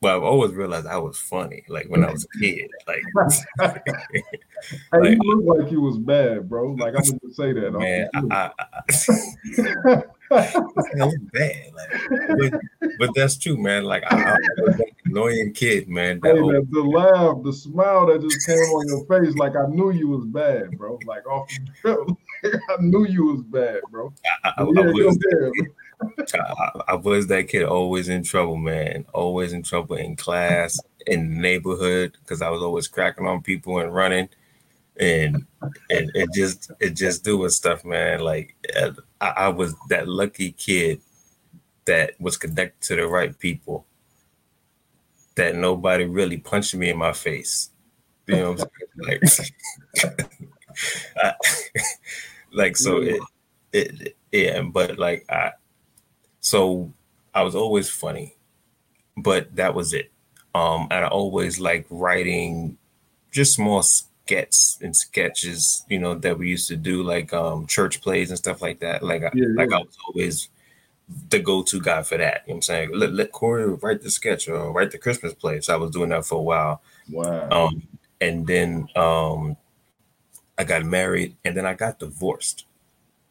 [0.00, 3.02] Well i've always realized i was funny like when i was a kid like
[4.92, 6.72] Hey, Like- you look like you was bad, bro.
[6.72, 7.70] Like I'm gonna say that.
[7.72, 10.02] man I, I, I,
[11.00, 11.90] I was bad like
[12.36, 12.60] but,
[12.98, 16.82] but that's true man like I, I was that annoying kid man Hey, that the,
[16.82, 20.76] laugh, the smile that just came on your face, like I knew you was bad,
[20.76, 20.98] bro.
[21.06, 21.48] Like off
[21.82, 24.12] the drip, I knew you was bad, bro.
[24.44, 25.52] I, I, I yeah, was go ahead.
[26.34, 29.04] I, I was that kid always in trouble, man.
[29.12, 33.78] Always in trouble in class, in the neighborhood, because I was always cracking on people
[33.78, 34.28] and running,
[34.98, 35.46] and
[35.90, 38.20] and it just it just doing stuff, man.
[38.20, 41.00] Like uh, I, I was that lucky kid
[41.86, 43.86] that was connected to the right people.
[45.36, 47.70] That nobody really punched me in my face.
[48.26, 48.68] You know what I'm
[49.04, 49.20] saying?
[49.96, 50.30] Like,
[51.22, 51.34] I-
[52.52, 53.20] like so it,
[53.72, 55.52] it yeah, but like I
[56.48, 56.90] so
[57.34, 58.34] I was always funny,
[59.18, 60.10] but that was it.
[60.54, 62.78] Um, and I always like writing
[63.30, 68.00] just small skets and sketches, you know, that we used to do, like um church
[68.00, 69.02] plays and stuff like that.
[69.02, 69.76] Like, I, Yeah, like yeah.
[69.76, 70.48] I was always
[71.28, 72.44] the go-to guy for that.
[72.46, 72.90] You know what I'm saying?
[72.94, 75.60] Let, let Corey write the sketch or write the Christmas play.
[75.60, 76.80] So I was doing that for a while.
[77.10, 77.48] Wow.
[77.50, 77.82] Um,
[78.22, 79.56] and then um,
[80.56, 82.64] I got married, and then I got divorced.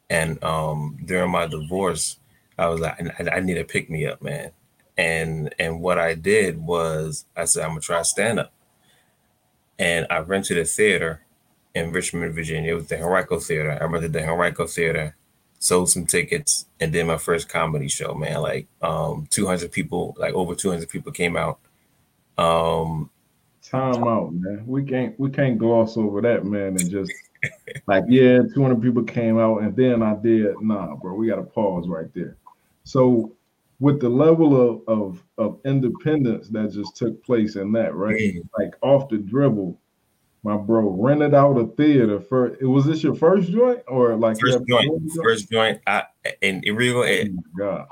[0.09, 2.17] And um, during my divorce,
[2.57, 4.51] I was like, I, I need a pick me up, man.
[4.97, 8.51] And and what I did was I said I'm gonna try stand up.
[9.77, 11.21] And I rented a theater
[11.75, 12.71] in Richmond, Virginia.
[12.71, 13.77] It was the Henrico Theater.
[13.79, 15.15] I rented the Henrico Theater,
[15.59, 18.41] sold some tickets, and did my first comedy show, man.
[18.41, 21.59] Like um 200 people, like over 200 people came out.
[22.37, 23.11] Um
[23.61, 24.63] Time out, man.
[24.65, 27.11] We can't we can't gloss over that, man, and just
[27.85, 30.55] like yeah, 200 people came out, and then I did.
[30.61, 32.37] Nah, bro, we got to pause right there.
[32.87, 33.33] So,
[33.79, 38.15] with the level of of of independence that just took place in that, right?
[38.57, 39.79] Like off the dribble,
[40.43, 42.55] my bro rented out a theater for.
[42.55, 46.03] it Was this your first joint or like first joint, first joint, I
[46.41, 47.87] and it Oh it, my God.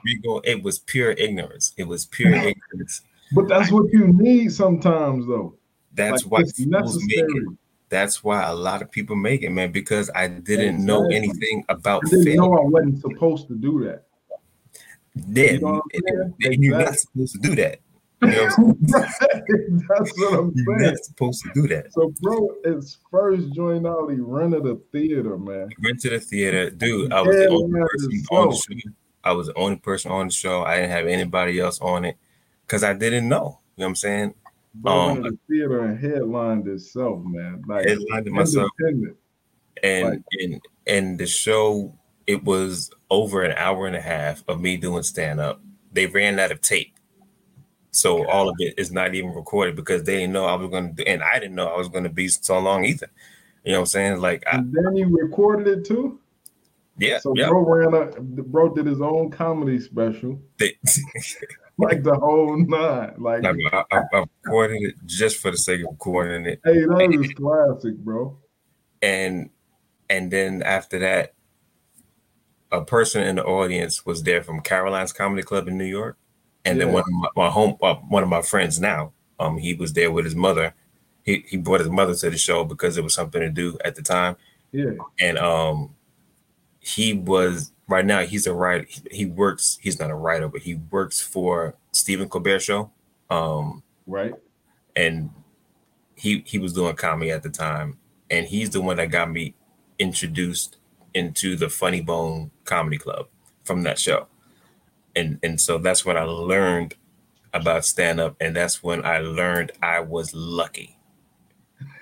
[0.45, 1.73] It was pure ignorance.
[1.75, 3.01] It was pure ignorance.
[3.33, 5.55] But that's what you need sometimes, though.
[5.93, 6.71] That's Like, why it's make it.
[6.71, 7.45] necessary.
[7.89, 12.03] That's why a lot of people make it, man, because I didn't know anything about
[12.05, 12.37] I didn't film.
[12.37, 14.04] know I wasn't supposed to do that.
[15.29, 16.53] Yeah, You know what I'm and- saying?
[16.53, 17.79] and you're not supposed to do that.
[18.21, 19.87] You know what I'm saying?
[19.89, 20.91] That's what I'm You're saying.
[20.93, 21.93] not supposed to do that.
[21.93, 24.07] So, bro, it's first joint out.
[24.09, 25.69] He rented a theater, man.
[25.83, 27.11] Went a theater, dude.
[27.13, 28.89] I was the only person on the show.
[29.23, 30.63] I was the only person on the show.
[30.63, 32.17] I didn't have anybody else on it
[32.65, 33.59] because I didn't know.
[33.75, 34.33] You know what I'm saying?
[34.75, 37.63] Bro Um, rented a theater and headlined itself, man.
[37.67, 38.69] Like Headlined myself.
[38.79, 40.23] and Right.
[40.41, 41.93] and and the show
[42.27, 45.61] it was over an hour and a half of me doing stand up.
[45.91, 46.95] They ran out of tape,
[47.91, 50.95] so all of it is not even recorded because they didn't know I was going
[50.95, 53.09] to, do, and I didn't know I was going to be so long either.
[53.63, 54.21] You know what I'm saying?
[54.21, 56.19] Like I, And then you recorded it too.
[56.97, 57.49] Yeah, So yeah.
[57.49, 60.39] bro ran a bro did his own comedy special,
[61.77, 63.13] like the whole nine.
[63.17, 66.85] Like, I, I, I I recorded it just for the sake of recording it, hey,
[66.85, 68.37] that is classic, bro.
[69.01, 69.49] and
[70.09, 71.33] and then after that,
[72.71, 76.17] a person in the audience was there from Caroline's Comedy Club in New York,
[76.65, 79.73] and then one of my, my home uh, one of my friends now, um, he
[79.73, 80.73] was there with his mother.
[81.23, 83.95] He he brought his mother to the show because it was something to do at
[83.95, 84.35] the time,
[84.71, 85.95] Yeah, and um,
[86.79, 88.85] he was right now he's a writer.
[88.89, 89.77] He, he works.
[89.81, 92.91] He's not a writer, but he works for Stephen Colbert show.
[93.29, 94.33] Um, right.
[94.95, 95.31] and
[96.15, 97.97] he he was doing comedy at the time,
[98.29, 99.55] and he's the one that got me
[99.99, 100.77] introduced
[101.15, 103.27] into the Funny Bone Comedy Club
[103.63, 104.27] from that show,
[105.15, 106.95] and and so that's when I learned
[107.53, 110.97] about stand up, and that's when I learned I was lucky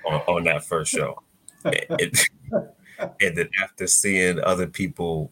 [0.06, 1.22] on, on that first show.
[1.66, 2.28] It-
[3.22, 5.32] and then after seeing other people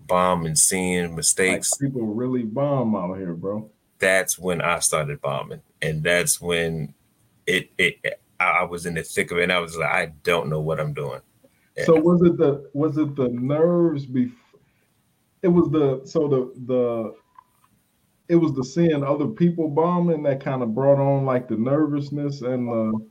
[0.00, 3.70] bomb and seeing Like mistakes, people really bomb out here, bro.
[3.98, 6.94] that's when I started bombing, and that's when
[7.46, 10.48] it it I was in the thick of it, and I was like, I don't
[10.48, 11.20] know what I'm doing.
[11.84, 14.36] So was it the was it the nerves before?
[15.42, 17.14] It was the so the the
[18.28, 22.42] it was the seeing other people bombing that kind of brought on like the nervousness
[22.42, 23.08] and the was,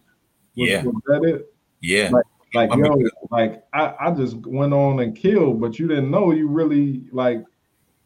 [0.56, 0.84] Yeah.
[0.84, 1.54] was that it?
[1.82, 2.12] Yeah,
[2.54, 6.12] Like I mean, yo, like I, I just went on and killed, but you didn't
[6.12, 7.44] know you really like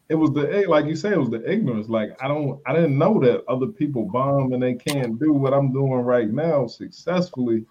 [0.08, 1.88] it was the eh, like you say it was the ignorance.
[1.88, 5.54] Like I don't I didn't know that other people bomb and they can't do what
[5.54, 7.64] I'm doing right now successfully.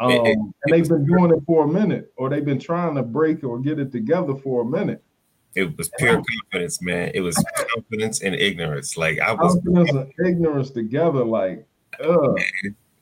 [0.00, 2.94] Um, It- it- and they've been doing it for a minute, or they've been trying
[2.96, 5.02] to break or get it together for a minute.
[5.56, 7.10] it was pure confidence, man.
[7.12, 7.34] It was
[7.74, 8.96] confidence and ignorance.
[8.96, 11.66] Like I was Confidence and ignorance together, like,
[12.02, 12.34] uh,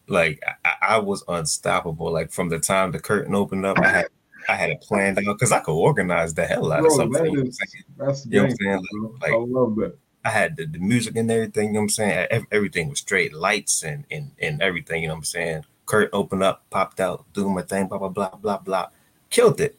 [0.08, 2.10] like I, I was unstoppable.
[2.10, 4.06] Like from the time the curtain opened up, I had
[4.48, 7.12] I had it planned out because I could organize the hell out of something.
[7.22, 7.84] that you know what I'm saying?
[7.98, 8.84] that's You know what I'm saying?
[8.92, 9.14] bro.
[9.20, 9.98] Like- I love that.
[10.24, 12.26] I had the, the music and everything, you know what I'm saying?
[12.30, 15.64] Ev- Everything was straight, lights and, and and everything, you know what I'm saying?
[15.88, 18.88] Curtain opened up, popped out, doing my thing, blah, blah, blah, blah, blah.
[19.30, 19.76] Killed it.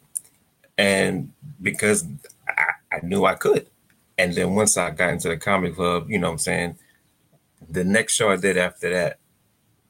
[0.76, 2.04] And because
[2.48, 3.68] I, I knew I could.
[4.18, 6.76] And then once I got into the comedy club, you know what I'm saying?
[7.70, 9.18] The next show I did after that,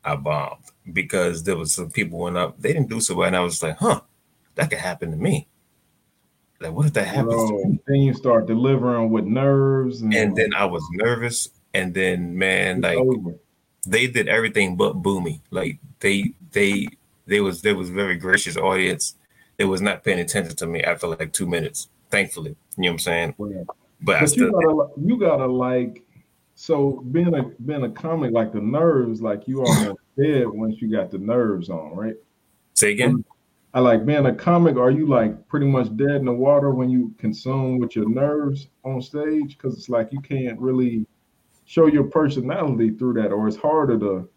[0.05, 3.27] I bombed because there was some people went up, they didn't do so well.
[3.27, 4.03] And I was like, huh,
[4.57, 5.49] that could happen to me.
[6.61, 7.63] Like, what if that happens to me?
[7.63, 11.49] Bro, then you start delivering with nerves, and, and then I was nervous.
[11.73, 13.37] And then, man, like over.
[13.87, 15.41] They did everything but boo me.
[15.51, 16.89] Like they, they,
[17.27, 19.17] they was there was very gracious audience.
[19.57, 21.89] They was not paying attention to me after like two minutes.
[22.11, 23.35] Thankfully, you know what I'm saying.
[23.39, 23.63] Yeah.
[24.03, 26.03] But But you gotta, you gotta like,
[26.55, 30.91] so being a being a comic, like the nerves, like you almost dead once you
[30.91, 32.17] got the nerves on, right?
[32.75, 33.25] say again.
[33.73, 34.77] I like being a comic.
[34.77, 38.67] Are you like pretty much dead in the water when you consume with your nerves
[38.85, 39.57] on stage?
[39.57, 41.07] Because it's like you can't really
[41.71, 44.29] show your personality through that, or it's harder to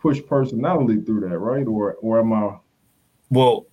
[0.00, 1.64] push personality through that, right?
[1.64, 2.56] Or or am I?
[3.30, 3.66] Well,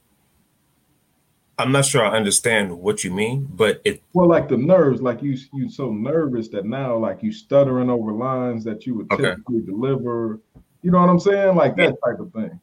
[1.57, 5.23] I'm not sure I understand what you mean, but it Well, like the nerves, like
[5.23, 9.23] you you so nervous that now like you stuttering over lines that you would Okay.
[9.23, 10.39] typically deliver.
[10.83, 11.55] You know what I'm saying?
[11.55, 12.59] Like that type of thing.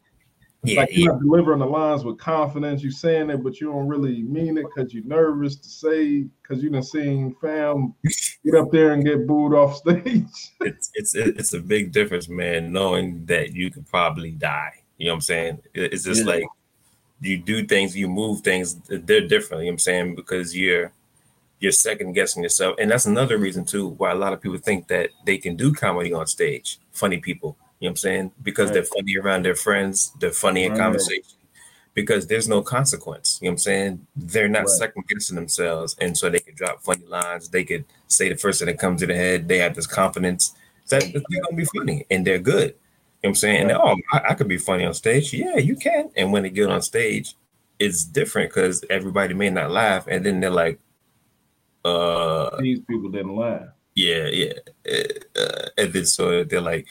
[0.62, 2.82] Yeah, like you're not delivering the lines with confidence.
[2.82, 6.62] You're saying it, but you don't really mean it because you're nervous to say because
[6.62, 7.94] you done seen fam
[8.44, 10.26] get up there and get booed off stage.
[10.60, 12.72] it's it's it's a big difference, man.
[12.72, 14.72] Knowing that you could probably die.
[14.98, 15.58] You know what I'm saying?
[15.72, 16.32] It's just Yeah.
[16.34, 16.44] like
[17.22, 19.62] you do things, you move things, they're different.
[19.62, 20.14] You know what I'm saying?
[20.14, 20.92] Because you're
[21.58, 24.88] you're second guessing yourself, and that's another reason too why a lot of people think
[24.88, 26.78] that they can do comedy on stage.
[26.92, 28.32] Funny people, you know what I'm saying?
[28.42, 28.74] Because Right.
[28.74, 30.78] they're funny around their friends, they're funny in Right.
[30.78, 31.24] conversation.
[31.92, 33.38] Because there's no consequence.
[33.42, 34.06] You know what I'm saying?
[34.14, 34.68] They're not Right.
[34.68, 35.96] second guessing themselves.
[35.98, 37.48] And so they could drop funny lines.
[37.48, 39.48] They could say the first thing that comes to their head.
[39.48, 40.54] They have this confidence
[40.88, 42.68] that they're gonna be funny and they're good.
[42.70, 42.76] You know
[43.22, 43.62] what I'm saying?
[43.62, 45.32] And oh, I, I could be funny on stage.
[45.34, 46.10] Yeah, you can.
[46.16, 47.34] And when they get on stage,
[47.80, 50.78] it's different because everybody may not laugh, and then they're like,
[51.84, 53.68] uh, These people didn't laugh.
[53.94, 54.52] yeah, yeah,
[55.36, 56.86] uh, and then so they're like,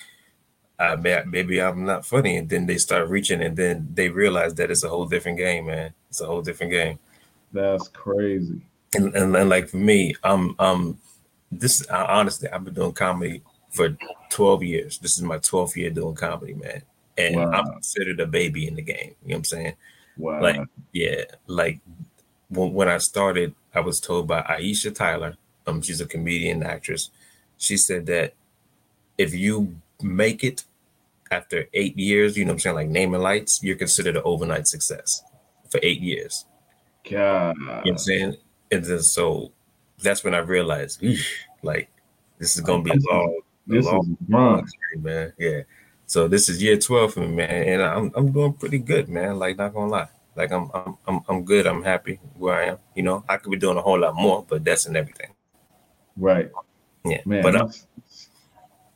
[0.79, 4.55] uh, may- maybe I'm not funny, and then they start reaching, and then they realize
[4.55, 5.93] that it's a whole different game, man.
[6.09, 6.99] It's a whole different game.
[7.51, 8.61] That's crazy.
[8.95, 10.97] and, and, and like for me, I'm um
[11.51, 13.95] this I, honestly I've been doing comedy for
[14.29, 14.97] 12 years.
[14.99, 16.81] This is my 12th year doing comedy, man.
[17.17, 17.51] And Wow.
[17.51, 19.15] I'm considered a baby in the game.
[19.23, 19.73] You know what I'm saying?
[20.17, 20.41] Wow.
[20.41, 20.61] Like,
[20.93, 21.79] yeah, like
[22.49, 25.35] when, when I started, I was told by Aisha Tyler,
[25.67, 27.09] um, she's a comedian actress.
[27.57, 28.33] She said that
[29.17, 30.63] if you make it
[31.31, 34.67] after eight years, you know what I'm saying, like naming lights, you're considered an overnight
[34.67, 35.23] success
[35.69, 36.45] for eight years.
[37.09, 37.55] God.
[37.57, 38.35] You know what I'm saying?
[38.71, 39.51] And then so
[40.01, 41.27] that's when I realized, "Eesh,
[41.63, 41.89] like,
[42.37, 45.33] this is gonna be a long, This long, is long journey, man.
[45.37, 45.61] Yeah.
[46.05, 49.37] So this is year 12 for me, man, and I'm I'm doing pretty good, man.
[49.37, 50.09] Like, not gonna lie.
[50.35, 51.67] Like I'm I'm I'm I'm good.
[51.67, 52.77] I'm happy where I am.
[52.95, 55.31] You know, I could be doing a whole lot more, but that's in everything.
[56.15, 56.49] Right.
[57.05, 57.21] Yeah.
[57.25, 57.43] Man.
[57.43, 57.71] but I'm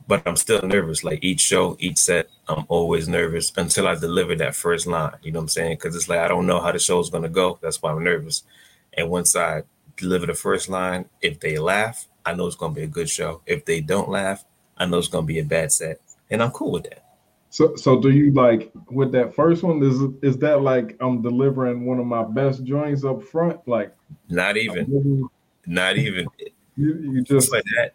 [0.06, 1.04] but I'm still nervous.
[1.04, 5.14] Like each show, each set, I'm always nervous until I deliver that first line.
[5.22, 5.76] You know what I'm saying?
[5.76, 7.58] Because it's like I don't know how the show's gonna go.
[7.62, 8.42] That's why I'm nervous.
[8.92, 9.62] And once I
[9.96, 13.42] deliver the first line, if they laugh, I know it's gonna be a good show.
[13.46, 14.44] If they don't laugh,
[14.76, 16.00] I know it's gonna be a bad set,
[16.30, 17.04] and I'm cool with that.
[17.50, 19.82] So, so do you like with that first one?
[19.82, 23.66] Is is that like I'm delivering one of my best joints up front?
[23.68, 23.94] Like,
[24.28, 25.28] Not even,
[25.66, 26.26] not even.
[26.76, 27.94] you Just just like that.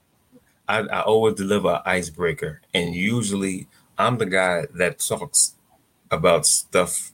[0.70, 3.68] I, I always deliver an icebreaker, and usually
[3.98, 5.56] I'm the guy that talks
[6.12, 7.12] about stuff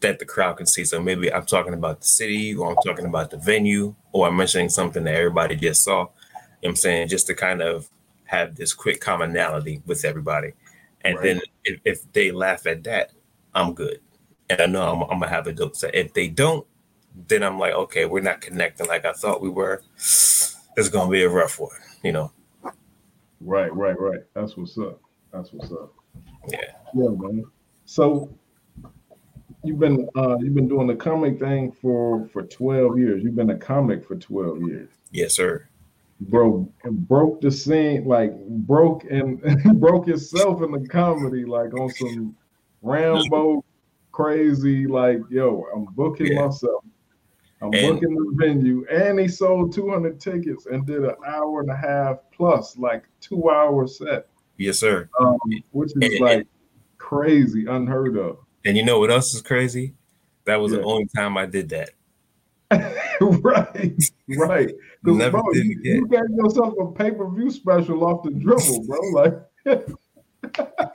[0.00, 0.84] that the crowd can see.
[0.84, 4.36] So maybe I'm talking about the city, or I'm talking about the venue, or I'm
[4.36, 6.00] mentioning something that everybody just saw.
[6.00, 6.10] You know
[6.60, 7.88] what I'm saying just to kind of
[8.26, 10.52] have this quick commonality with everybody,
[11.02, 11.24] and Right.
[11.24, 13.12] then if, if they laugh at that,
[13.54, 14.00] I'm good,
[14.50, 15.94] and I know I'm, I'm gonna have a dope set.
[15.94, 16.66] If they don't,
[17.28, 19.82] then I'm like, okay, we're not connecting like I thought we were.
[20.78, 21.70] It's gonna be a rough one,
[22.04, 22.30] you know.
[23.40, 24.20] right, right, right.
[24.34, 25.00] That's what's up.
[25.32, 25.92] That's what's up.
[26.48, 26.70] Yeah.
[26.94, 27.44] Yeah, man.
[27.84, 28.32] So
[29.64, 33.24] you've been uh you've been doing the comic thing for for 12 years.
[33.24, 34.88] You've been a comic for 12 years.
[35.10, 35.68] Yes, sir.
[36.20, 39.40] Bro, broke the scene, like broke and
[39.80, 42.36] broke yourself in the comedy, like on some
[42.82, 43.64] Rambo
[44.12, 46.46] crazy, like yo, I'm booking Yeah.
[46.46, 46.84] myself.
[47.60, 51.70] I'm And- booking the venue, and he sold 200 tickets and did an hour and
[51.70, 54.28] a half plus, like two hour set,
[54.58, 55.08] Yes, sir.
[55.18, 55.36] um,
[55.72, 56.46] which is And- like
[56.98, 58.38] crazy, unheard of.
[58.64, 59.94] And you know what else is crazy?
[60.44, 61.90] That was the only time I did that.
[63.20, 64.68] right, right.
[65.04, 68.30] 'Cause, Never bro, did you, you gave yourself a pay per view special off the
[68.30, 69.00] dribble, bro.
[69.12, 69.38] Like,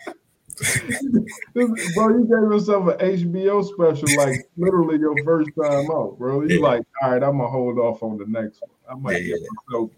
[1.56, 6.41] bro, you gave yourself an HBO special, like literally your first time out, bro.
[6.41, 6.60] You Yeah.
[6.60, 8.72] like, all right, I'm gonna hold off on the next one.
[8.89, 9.91] I might Yeah, give myself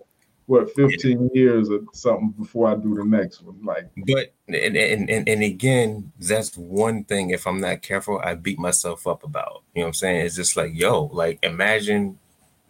[0.47, 3.59] what 15 years or something before I do the next one.
[3.63, 7.31] Like, But and, and and and again, that's one thing.
[7.31, 9.63] If I'm not careful, I beat myself up about.
[9.73, 10.25] You know what I'm saying?
[10.25, 12.19] It's just like, yo, like imagine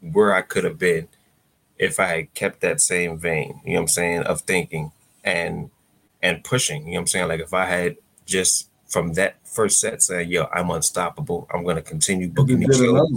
[0.02, 1.08] where I could have been
[1.78, 3.62] if I had kept that same vein.
[3.66, 4.24] You know what I'm saying?
[4.24, 4.92] Of thinking
[5.24, 5.70] and
[6.26, 6.82] and pushing.
[6.86, 7.28] You know what I'm saying?
[7.28, 11.48] Like if I had just from that first set saying, yo, I'm unstoppable.
[11.54, 13.10] I'm gonna continue booking these shows.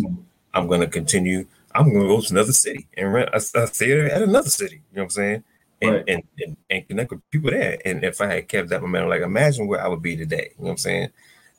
[0.54, 1.46] I'm going to continue.
[1.74, 4.76] I'm going to go to another city and rent a, a theater at another city.
[4.90, 5.44] You know what I'm saying?
[5.80, 6.04] And, Right.
[6.08, 7.78] and, and and connect with people there.
[7.84, 10.50] And if I had kept that momentum, like imagine where I would be today.
[10.58, 11.08] You know what I'm saying?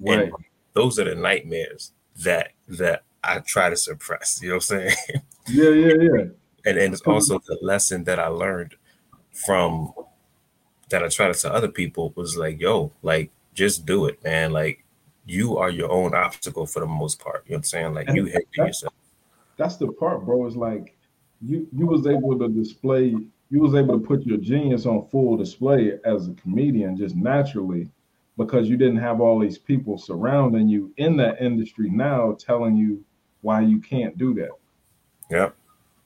[0.02, 0.20] Right.
[0.24, 0.34] And
[0.74, 1.94] those are the nightmares
[2.24, 4.42] that that I try to suppress.
[4.42, 4.96] You know what I'm saying?
[5.48, 6.26] Yeah, yeah, yeah.
[6.66, 8.76] and and it's also the lesson that I learned
[9.32, 9.94] from
[10.90, 14.52] that I try to tell other people was like, yo, like just do it, man.
[14.52, 14.84] Like
[15.26, 17.44] you are your own obstacle for the most part.
[17.46, 17.94] You know what I'm saying?
[17.94, 18.94] Like you hate yourself.
[19.58, 20.46] that's the part, bro.
[20.48, 20.98] Is like
[21.42, 23.16] you you was able to display,
[23.50, 27.90] you was able to put your genius on full display as a comedian just naturally
[28.38, 33.04] because you didn't have all these people surrounding you in that industry now telling you
[33.42, 34.52] why you can't do that.
[35.30, 35.56] Yep.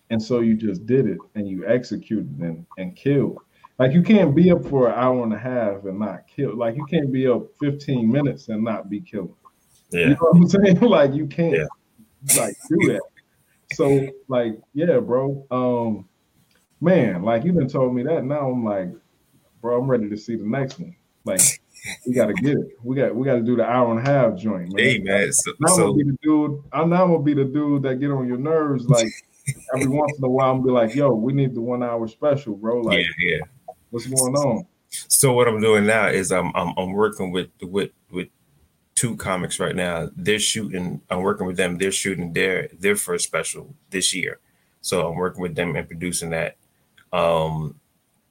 [0.10, 3.38] And so you just did it and you executed and, and killed.
[3.80, 6.56] Like you can't be up for an hour and a half and not kill.
[6.56, 9.36] Like you can't be up 15 minutes and not be killing.
[9.92, 10.10] You Yeah.
[10.10, 10.80] know what I'm saying?
[10.82, 11.66] Like you can't Yeah.
[12.38, 13.02] like do that.
[13.74, 15.46] So like, yeah, bro.
[15.50, 16.08] Um,
[16.82, 18.24] man, like you done told me that.
[18.24, 18.90] Now I'm like,
[19.62, 20.96] bro, I'm ready to see the next one.
[21.26, 21.42] Like,
[22.06, 22.68] we gotta get it.
[22.84, 24.86] We got we gotta do the hour and a half joint, man.
[24.86, 26.64] Hey man, so, I'm so gonna be the dude.
[26.72, 28.88] I'm now gonna be the dude that get on your nerves.
[28.88, 29.08] Like
[29.76, 32.56] every once in a while, I'm be like, yo, we need the one hour special,
[32.56, 32.82] bro.
[32.82, 33.06] Like, yeah,
[33.38, 33.40] yeah.
[33.94, 34.66] What's going on?
[34.90, 38.28] So what I'm doing now is I'm I'm, I'm working with with with
[38.96, 40.10] two comics right now.
[40.16, 41.02] They're shooting.
[41.10, 41.78] I'm working with them.
[41.78, 44.40] They're shooting their their first special this year.
[44.82, 46.58] So I'm working with them and producing that.
[47.12, 47.80] Um,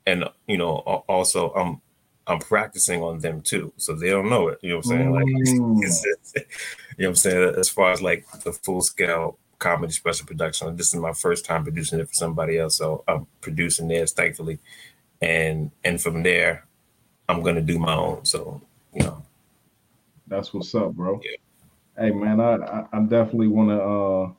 [0.07, 0.77] and you know,
[1.09, 1.81] also I'm
[2.27, 4.59] I'm practicing on them too, so they don't know it.
[4.63, 5.13] You know what I'm saying?
[5.13, 5.83] Like, Mm.
[5.83, 6.45] you know
[6.99, 7.55] what I'm saying?
[7.59, 11.63] As far as like the full scale comedy special production, this is my first time
[11.65, 14.59] producing it for somebody else, so I'm producing theirs, thankfully,
[15.23, 16.66] and and from there,
[17.29, 18.25] I'm gonna do my own.
[18.25, 18.61] So
[18.93, 19.23] you know,
[20.27, 21.20] That's what's up, bro.
[21.25, 21.37] Yeah.
[22.05, 24.33] Hey man, I, I I definitely want to uh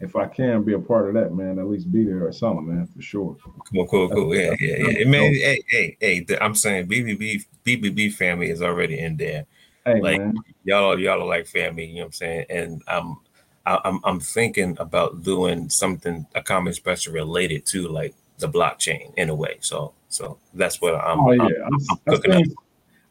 [0.00, 2.66] if I can be a part of that, man, at least be there or something,
[2.66, 3.36] man, for sure.
[3.70, 4.34] cool, cool, cool.
[4.34, 5.04] Yeah, yeah, yeah.
[5.04, 6.26] Man, hey, hey, hey.
[6.40, 9.44] I'm saying BBB BBB family is already in there.
[9.84, 10.36] Hey, like man.
[10.64, 12.46] y'all y'all are like family, you know what I'm saying?
[12.48, 13.16] And I'm
[13.66, 19.12] I- I'm I'm thinking about doing something a comedy special related to like the blockchain
[19.16, 19.58] in a way.
[19.60, 22.44] So so that's what I'm, oh yeah, I'm- I, I'm I, cooking up.
[22.44, 22.54] seen-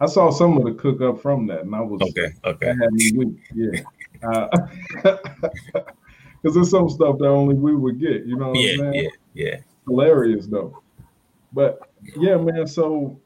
[0.02, 2.68] I saw some of the cook up from that, and I was okay, okay.
[2.68, 3.40] that had me weak.
[3.54, 3.82] Yeah,
[6.42, 8.26] because there's some stuff that only we would get.
[8.26, 9.10] You know what Yeah, I'm saying?
[9.34, 9.58] yeah, yeah.
[9.88, 10.82] hilarious though.
[11.52, 11.82] But
[12.18, 12.66] yeah, man.
[12.68, 13.20] So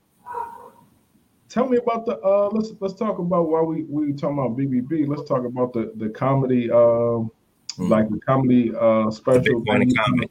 [1.50, 5.08] tell me about the uh let's let's talk about why we we talking about BBB.
[5.08, 7.32] Let's talk about the the comedy um
[7.78, 7.90] Mm.
[7.90, 10.30] like the comedy uh special Bitcoin and comedy.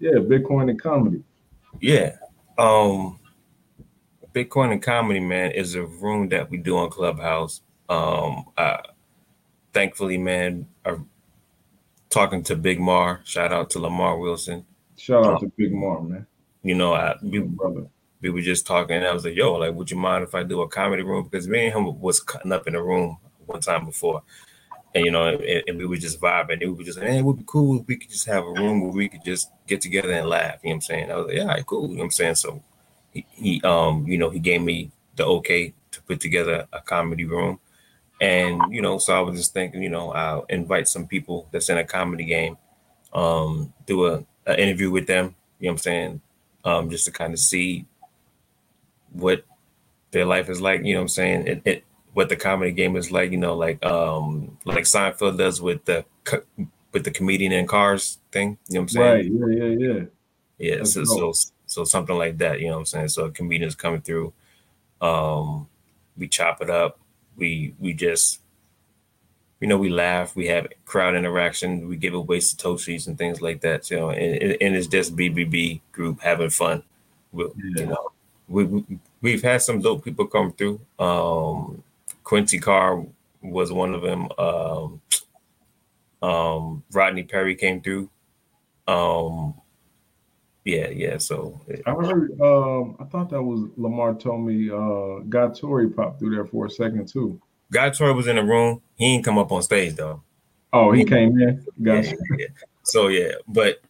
[0.00, 1.22] Yeah, Bitcoin and comedy.
[1.80, 2.16] Yeah.
[2.58, 3.20] Um
[4.34, 7.62] Bitcoin and comedy, man, is a room that we do on Clubhouse.
[7.88, 8.78] Um uh
[9.72, 10.96] thankfully, man, uh,
[12.10, 14.66] talking to Big Mar, shout out to Lamar Wilson.
[14.96, 16.26] Shout out to Big Mar, man.
[16.62, 17.86] You know, I we, Brother.
[18.20, 20.42] we were just talking and I was like, yo, like, would you mind if I
[20.42, 21.24] do a comedy room?
[21.24, 24.22] Because me and him was cutting up in a room one time before.
[24.94, 26.62] And you know, and, and we were just vibing.
[26.62, 28.52] And we were just, man, it would be cool if we could just have a
[28.52, 30.58] room where we could just get together and laugh.
[30.62, 31.12] You know what I'm saying?
[31.12, 31.88] I was like, yeah, right, cool.
[31.88, 32.34] You know what I'm saying?
[32.36, 32.62] So
[33.12, 37.24] he, he um, you know, he gave me the okay to put together a comedy
[37.24, 37.60] room.
[38.20, 41.68] And, you know, so I was just thinking, you know, I'll invite some people that's
[41.68, 42.56] in a comedy game,
[43.12, 46.20] um, do a, a interview with them, you know what I'm saying?
[46.64, 47.86] Um, just to kind of see
[49.12, 49.44] what
[50.10, 51.46] their life is like, you know what I'm saying?
[51.46, 51.84] It, it
[52.18, 56.04] what the comedy game is like, you know, like um like Seinfeld does with the
[56.24, 56.42] co-
[56.92, 59.40] with the comedian in cars thing, you know what I'm saying?
[59.40, 60.04] Right, yeah, yeah, yeah.
[60.58, 61.32] Yeah, That's so, so
[61.66, 63.08] so something like that, you know what I'm saying?
[63.10, 64.32] So comedians coming through,
[65.00, 65.68] um,
[66.16, 66.98] we chop it up,
[67.36, 68.40] we we just
[69.60, 73.60] you know, we laugh, we have crowd interaction, we give away satoshis and things like
[73.60, 76.82] that, you know, and, and it's just BBB group having fun.
[77.30, 77.82] We, Yeah.
[77.82, 78.08] You know,
[78.48, 80.80] we, we we've had some dope people come through.
[80.98, 81.84] Um,
[82.28, 83.06] Quincy Carr
[83.40, 84.28] was one of them.
[84.36, 85.00] Um,
[86.20, 88.10] um, Rodney Perry came through.
[88.86, 89.54] Um,
[90.62, 91.16] yeah, yeah.
[91.16, 95.48] So I heard um I thought that was Lamar told me uh Guy
[95.96, 97.40] popped through there for a second too.
[97.72, 98.82] Guy Torry was in the room.
[98.96, 100.22] He ain't come up on stage though.
[100.74, 101.64] Oh, he came in.
[101.82, 102.10] Gotcha.
[102.10, 102.46] Yeah, yeah.
[102.82, 103.80] So yeah, but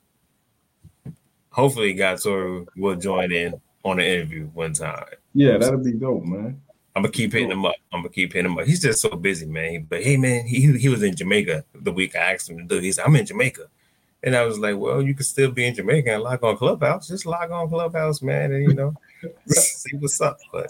[1.50, 5.06] hopefully Guy Torry will join in on the interview one time.
[5.34, 6.62] Yeah, that'd be dope, man.
[6.98, 7.76] I'm gonna keep hitting him up.
[7.92, 8.66] I'm gonna keep hitting him up.
[8.66, 9.86] He's just so busy, man.
[9.88, 12.80] But hey, man, he he was in Jamaica the week I asked him to do.
[12.80, 13.68] He said, "I'm in Jamaica,"
[14.24, 17.06] and I was like, "Well, you could still be in Jamaica and log on Clubhouse.
[17.06, 18.96] Just log on Clubhouse, man, and you know,
[19.46, 20.66] see what's up." But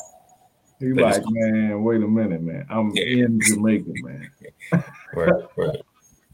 [0.79, 2.67] He like, man, wait a minute, man.
[2.69, 3.05] I'm Yeah.
[3.25, 4.31] in Jamaica, man.
[5.15, 5.81] right, right.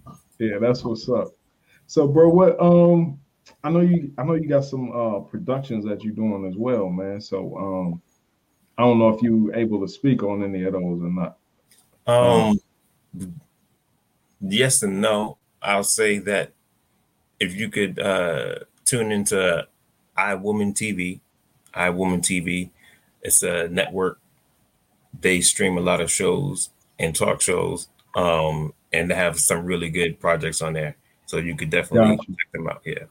[0.40, 1.28] Yeah, that's what's up.
[1.86, 3.20] So, bro, what um
[3.62, 6.88] I know you I know you got some uh productions that you're doing as well,
[6.88, 7.20] man.
[7.20, 8.03] So um
[8.77, 11.37] I don't know if you able to speak on any of those or not.
[12.07, 12.61] Um,
[14.41, 15.39] yes and no.
[15.62, 16.53] I'll say that
[17.41, 19.66] if you could uh, tune into
[20.16, 21.20] iWoman TV,
[21.75, 22.70] iWoman TV,
[23.22, 24.18] it's a network.
[25.18, 29.89] They stream a lot of shows and talk shows, um, and they have some really
[29.89, 30.97] good projects on there.
[31.27, 32.33] So you could definitely Gotcha.
[32.33, 32.83] check them out.
[32.85, 33.05] Yeah,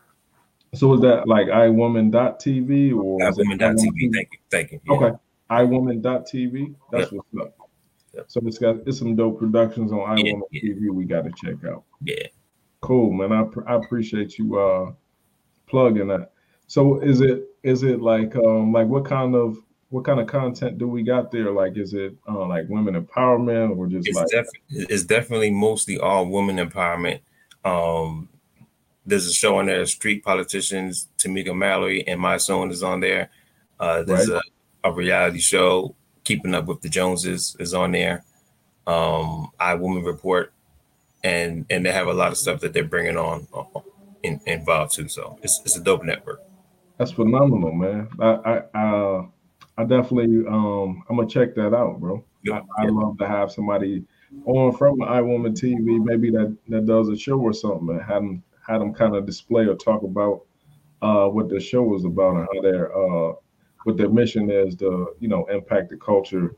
[0.76, 4.14] So is that like iWoman.tv or is it iWoman.tv.
[4.14, 4.82] Thank you, thank you.
[4.86, 4.96] Yeah.
[4.96, 5.18] Okay.
[5.50, 6.76] iWoman.tv.
[6.92, 7.56] That's what's up.
[8.14, 8.26] Yep.
[8.28, 10.62] So it's got it's some dope productions on iWoman yeah.
[10.62, 11.84] TV we got to check out.
[12.04, 12.28] yeah.
[12.82, 13.32] Cool, man.
[13.32, 14.92] I, pr- I appreciate you uh
[15.68, 16.32] plugging that.
[16.68, 19.58] So is it is it like um like what kind of
[19.90, 21.52] what kind of content do we got there?
[21.52, 26.00] Like is it uh, like women empowerment or just it's, like def- it's definitely mostly
[26.00, 27.22] all women empowerment.
[27.64, 28.28] Um,
[29.06, 33.30] there's a show on there, Street Politicians, Tamika Mallory, and my son is on there.
[33.80, 34.42] Uh, there's Right.
[34.42, 34.53] a,
[34.84, 38.24] a reality show, Keeping Up with the Joneses, is on there.
[38.88, 40.52] Um, I Woman Report,
[41.24, 43.80] and and they have a lot of stuff that they're bringing on uh,
[44.24, 45.08] in, involved too.
[45.08, 46.42] So it's it's a dope network.
[46.98, 48.10] that's phenomenal, man.
[48.20, 48.28] I
[48.74, 49.26] I uh
[49.78, 52.24] I definitely um I'm gonna check that out, bro.
[52.52, 54.04] I, I love to have somebody
[54.46, 58.22] on from I Woman TV, maybe that that does a show or something, and have
[58.22, 60.42] them have them kind of display or talk about
[61.02, 63.34] uh what the show is about and how their uh
[63.84, 66.56] what their mission is to you know impact the culture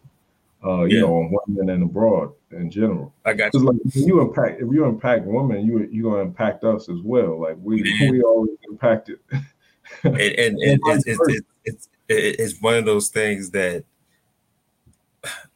[0.63, 1.01] uh you Yeah.
[1.01, 3.13] know on women and abroad in general.
[3.26, 3.59] I got you.
[3.61, 7.41] like if you impact if you impact women, you you gonna impact us as well.
[7.41, 9.19] Like we we always impacted.
[10.03, 13.84] and, and, and it's, it's, it's, it's, it's one of those things that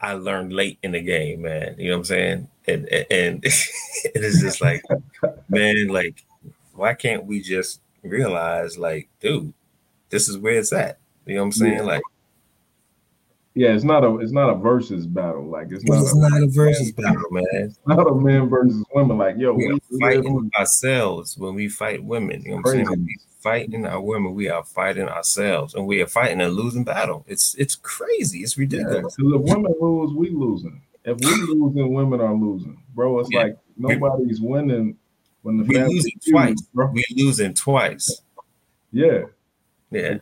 [0.01, 1.75] I learned late in the game, man.
[1.77, 2.47] You know what I'm saying?
[2.67, 4.83] And and it is just like,
[5.49, 6.23] man, like,
[6.73, 9.53] why can't we just realize, like, dude,
[10.09, 10.98] this is where it's at?
[11.25, 11.73] You know what I'm saying?
[11.73, 11.81] Yeah.
[11.83, 12.01] Like,
[13.55, 15.45] Yeah, it's not a it's not a versus battle.
[15.45, 17.43] Like it's not It's a, not a versus battle, man.
[17.53, 19.17] it's not a man versus women.
[19.17, 22.41] Like yo, We are we- fighting ourselves when we fight women.
[22.43, 22.85] You know what I'm saying?
[22.85, 22.99] Crazy.
[22.99, 26.83] When we fighting our women, we are fighting ourselves, and we are fighting a losing
[26.83, 27.25] battle.
[27.27, 28.39] It's it's crazy.
[28.39, 29.15] It's Yeah, ridiculous.
[29.15, 30.81] 'cause if women lose, we losing.
[31.05, 33.19] If we losing, women are losing, bro.
[33.19, 33.43] It's Yeah.
[33.43, 34.97] like nobody's winning
[35.41, 36.61] when the We family losing twice.
[36.73, 36.91] bro.
[36.91, 38.21] We losing twice.
[38.91, 39.23] Yeah,
[39.91, 40.17] Yeah.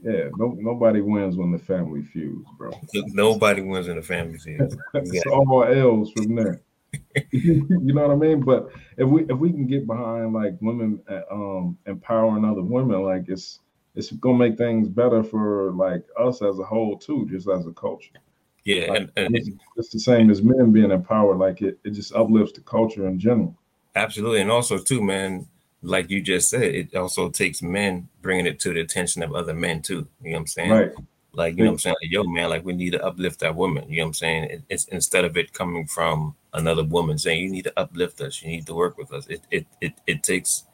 [0.00, 0.28] Yeah.
[0.36, 2.70] No, nobody wins when the family feuds, bro.
[2.92, 4.74] Nobody wins in the family feud.
[4.94, 6.60] It's all L's from there.
[7.32, 8.40] you know what I mean?
[8.40, 13.02] But if we if we can get behind like women uh, um empowering other women,
[13.02, 13.60] like it's
[13.94, 17.72] it's gonna make things better for like us as a whole too, just as a
[17.72, 18.18] culture.
[18.64, 22.14] Yeah, and, and It's, it's the same as men being empowered, like it, it just
[22.14, 23.56] uplifts the culture in general.
[23.96, 25.46] absolutely, and also too, man.
[25.82, 29.54] Like you just said, it also takes men bringing it to the attention of other
[29.54, 30.06] men too.
[30.22, 30.70] You know what I'm saying?
[30.70, 30.92] Right.
[31.34, 31.96] Like, you know what I'm saying?
[32.02, 33.88] Like, yo, man, like we need to uplift that woman.
[33.88, 34.44] You know what I'm saying?
[34.44, 38.42] It, it's instead of it coming from another woman saying you need to uplift us,
[38.42, 39.26] you need to work with us.
[39.26, 40.64] It it it, it takes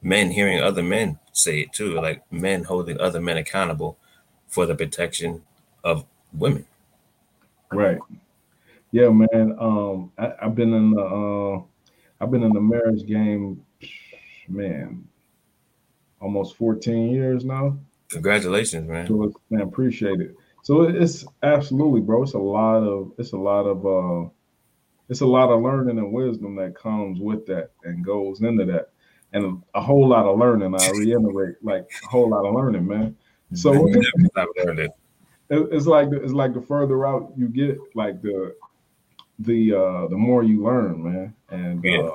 [0.00, 3.98] men hearing other men say it too, like men holding other men accountable
[4.46, 5.42] for the protection
[5.84, 6.66] of women.
[7.72, 7.98] Right.
[8.92, 9.56] Yeah, man.
[9.58, 11.62] Um, I, I've been in the uh,
[12.20, 13.64] I've been in the marriage game,
[14.48, 15.06] man,
[16.20, 17.78] almost 14 years now.
[18.08, 19.06] Congratulations, man.
[19.06, 20.34] So man, appreciate it.
[20.62, 22.22] So it's absolutely, bro.
[22.24, 24.28] It's a lot of it's a lot of uh,
[25.08, 28.90] it's a lot of learning and wisdom that comes with that and goes into that,
[29.32, 30.74] and a, whole lot of learning.
[30.74, 33.16] I reiterate, like a whole lot of learning, man.
[33.54, 34.48] So You never stop
[35.50, 38.54] it- it's like it's like the further out you get, like the
[39.38, 42.10] the uh the more you learn, man, and Yeah.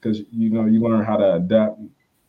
[0.00, 1.80] because you know you learn how to adapt.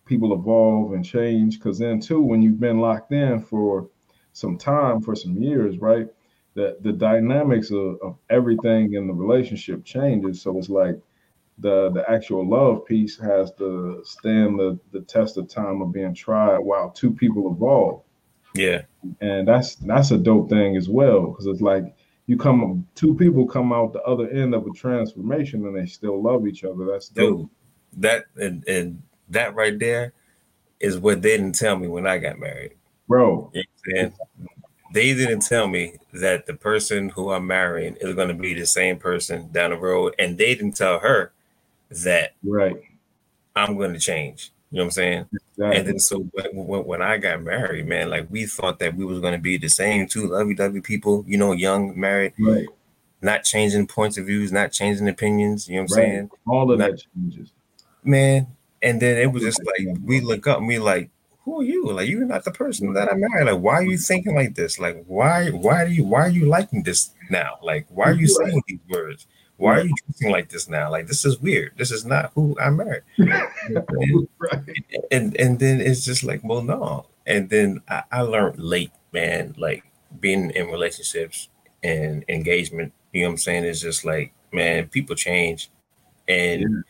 [0.05, 1.57] People evolve and change.
[1.59, 3.87] Because then too, when you've been locked in for
[4.33, 6.07] some time, for some years, right?
[6.55, 10.41] The the dynamics of, of everything in the relationship changes.
[10.41, 10.99] So it's like
[11.59, 16.13] the the actual love piece has to stand the the test of time of being
[16.13, 18.01] tried while two people evolve
[18.53, 18.83] Yeah,
[19.21, 21.95] and that's that's a dope thing as well because it's like
[22.27, 26.21] you come two people come out the other end of a transformation and they still
[26.21, 27.49] love each other that's dope dude.
[27.97, 30.13] That and, and that right there
[30.79, 32.73] is what they didn't tell me when I got married.
[33.07, 34.13] bro You know what I'm saying?
[34.93, 38.67] They didn't tell me that the person who I'm marrying is going to be the
[38.67, 41.33] same person down the road, and they didn't tell her
[41.89, 42.77] that right
[43.55, 44.51] I'm going to change.
[44.73, 45.25] You know what I'm saying?
[45.59, 49.19] And then so when, when, I got married, man, like we thought that we was
[49.19, 52.67] going to be the same two lovey-dovey people, you know, young, married, right
[53.21, 55.69] not changing points of views, not changing opinions.
[55.69, 56.05] You know what I'm Right.
[56.09, 56.31] saying?
[56.45, 57.53] all of Not- that changes
[58.03, 58.47] man.
[58.81, 61.09] And then it was just like we look up and we like,
[61.45, 61.89] who are you?
[61.91, 63.45] Like you're not the person that I married.
[63.45, 64.79] Like why are you thinking like this?
[64.79, 67.59] Like why why do you why are you liking this now?
[67.61, 69.25] Like why are you saying these words?
[69.63, 70.91] Why are you dressing like this now?
[70.91, 71.71] Like this is weird.
[71.77, 73.03] This is not who I married.
[73.17, 74.61] and, right
[75.09, 77.05] and and then it's just like, well, no.
[77.25, 79.85] And then I, I learned late, man, like
[80.19, 81.47] being in relationships
[81.81, 83.63] and engagement, you know what I'm saying?
[83.63, 85.69] It's just like, man, people change.
[86.27, 86.83] And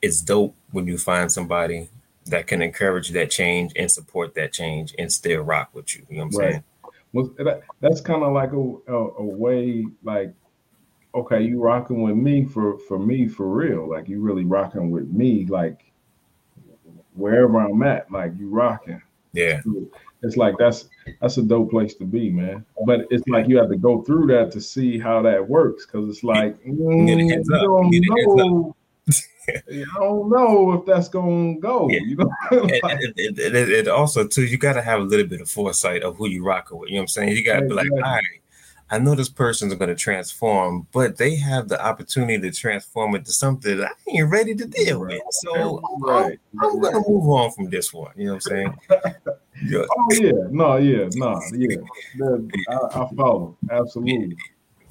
[0.00, 1.90] it's dope when you find somebody
[2.26, 6.06] that can encourage that change and support that change and still rock with you.
[6.08, 6.50] You know what I'm Right.
[6.52, 6.64] saying?
[7.12, 10.32] well that, that's kind of like a, a a way like
[11.14, 15.08] okay you rocking with me for for me for real like you really rocking with
[15.10, 15.92] me like
[17.14, 19.00] wherever i'm at like you rocking
[19.34, 19.60] Yeah.
[20.22, 20.88] it's like that's
[21.20, 22.64] that's a dope place to be, man.
[22.86, 26.08] But it's like you have to go through that to see how that works, because
[26.08, 27.62] it's like mm, get a you heads up.
[27.62, 28.76] don't You get a heads know.
[29.48, 31.88] I don't know if that's gonna go.
[31.90, 32.00] Yeah.
[32.04, 32.30] You know,
[32.82, 36.28] Like, and, and also too, you gotta have a little bit of foresight of who
[36.28, 36.90] you rocking with.
[36.90, 37.36] You know what I'm saying?
[37.36, 38.24] You gotta be like, all right,
[38.92, 43.78] I know this person's gonna transform, but they have the opportunity to transform into something
[43.78, 45.22] that I ain't ready to deal with.
[45.30, 46.38] So right.
[46.60, 48.12] I'm, I'm gonna move on from this one.
[48.16, 48.78] You know what I'm saying?
[48.90, 49.84] Yeah.
[49.94, 51.76] Oh yeah, no, yeah, no, yeah.
[52.68, 54.36] I, I follow absolutely.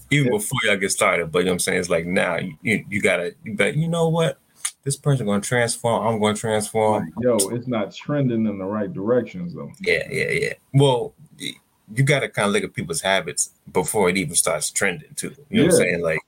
[0.09, 1.31] even before y'all get started.
[1.31, 1.79] But you know what I'm saying?
[1.79, 4.39] It's like now you, you, you gotta you got you know what?
[4.83, 7.11] This person gonna transform, I'm gonna transform.
[7.19, 9.71] Yo, it's not trending in the right directions though.
[9.81, 10.53] Yeah, yeah, yeah.
[10.73, 11.13] Well,
[11.95, 15.35] you gotta kind of look at people's habits before it even starts trending too.
[15.49, 16.01] You know what I'm saying?
[16.01, 16.19] Like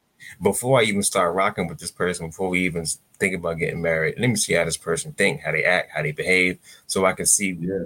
[0.41, 2.85] before I even start rocking with this person, before we even
[3.19, 6.01] think about getting married, let me see how this person think, how they act, how
[6.01, 7.83] they behave, so I can see Yeah,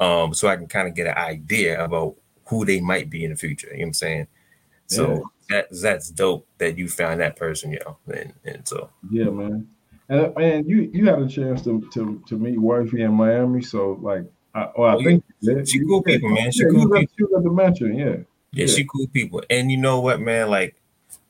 [0.00, 3.30] um so I can kind of get an idea about who they might be in
[3.30, 3.68] the future.
[3.68, 4.26] You know what I'm saying?
[4.88, 7.96] So that that's dope that you found that person, you know.
[8.06, 9.68] And and so yeah, man.
[10.08, 13.98] And man, you you had a chance to to to meet wifey in Miami, so
[14.00, 14.24] like,
[14.56, 16.50] I, well, I Oh, think Yeah, she cool people, man.
[16.50, 17.14] She yeah, cool people.
[17.18, 18.04] you got to mention, yeah.
[18.06, 18.16] Yeah,
[18.52, 18.66] Yeah.
[18.66, 19.42] she cool people.
[19.50, 20.48] And you know what, man?
[20.48, 20.76] Like,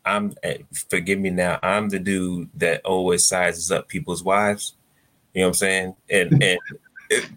[0.04, 0.58] I'm eh,
[0.88, 1.58] forgive me now.
[1.62, 4.74] I'm the dude that always sizes up people's wives.
[5.34, 5.96] You know what I'm saying?
[6.08, 6.60] And and
[7.10, 7.30] it,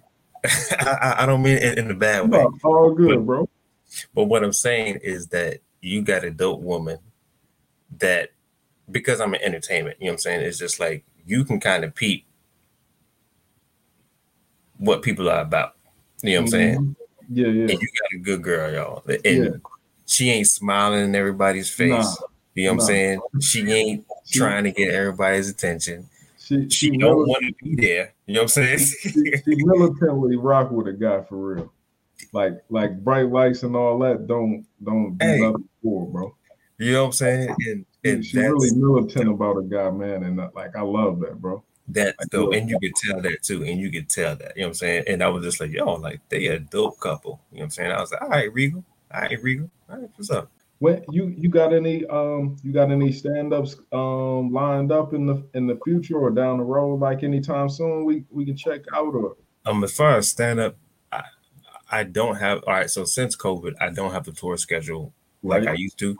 [0.79, 2.43] I, I don't mean it in a bad way.
[2.43, 3.49] No, all good, bro.
[4.13, 6.99] But what I'm saying is that you got a dope woman
[7.97, 8.29] that
[8.91, 10.41] because I'm in entertainment, you know what I'm saying?
[10.41, 12.25] It's just like you can kind of peep
[14.77, 15.75] what people are about.
[16.23, 16.77] You know what I'm saying?
[16.79, 16.95] Mhm.
[17.31, 17.61] Yeah, yeah.
[17.61, 19.03] And you got a good girl, y'all.
[19.07, 19.49] And Yeah.
[20.05, 21.89] she ain't smiling in everybody's face.
[21.91, 22.15] Nah.
[22.55, 22.83] you know what Nah.
[22.83, 23.21] I'm saying?
[23.41, 26.07] She ain't She- trying to get everybody's attention.
[26.39, 28.13] She She she, don't want to be there.
[28.25, 28.79] You know what I'm saying?
[28.79, 31.71] she, she militantly rock with a guy for real.
[32.33, 35.39] Like like bright lights and all that don't don't do Hey.
[35.39, 36.35] nothing for bro.
[36.79, 37.55] you know what I'm saying?
[37.67, 41.19] And and she that's really militant about a guy, man, and uh, like I love
[41.21, 41.63] that, bro.
[41.89, 44.53] That though, and you could tell that too, and you could tell that.
[44.55, 45.03] You know what I'm saying?
[45.07, 47.41] And I was just like, yo, like they a dope couple.
[47.51, 47.91] You know what I'm saying?
[47.91, 48.83] I was like, all right, Regal,
[49.13, 50.51] all right, Regal, all right, what's up?
[50.79, 55.25] When you you got any um you got any stand ups um lined up in
[55.25, 58.81] the in the future or down the road like anytime soon we we can check
[58.93, 59.35] out or
[59.65, 60.77] Um, as far as stand up,
[61.11, 61.23] I
[61.91, 62.89] I don't have all right.
[62.89, 65.13] So since COVID, I don't have the tour schedule
[65.43, 66.17] like I used to.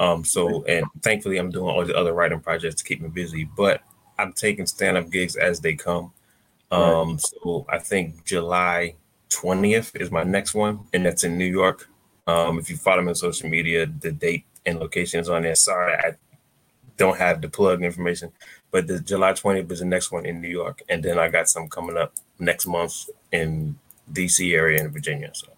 [0.00, 3.44] Um, so and thankfully I'm doing all the other writing projects to keep me busy,
[3.56, 3.82] but
[4.18, 6.12] I'm taking stand-up gigs as they come.
[6.70, 8.94] Um, so I think July
[9.30, 11.88] 20th is my next one, and that's in New York.
[12.26, 15.54] Um, if you follow me on social media, the date and location is on there.
[15.54, 16.16] Sorry, I
[16.96, 18.32] don't have the plug information,
[18.70, 21.48] but the July 20th is the next one in New York, and then I got
[21.48, 23.78] some coming up next month in
[24.12, 25.30] DC area in Virginia.
[25.32, 25.48] So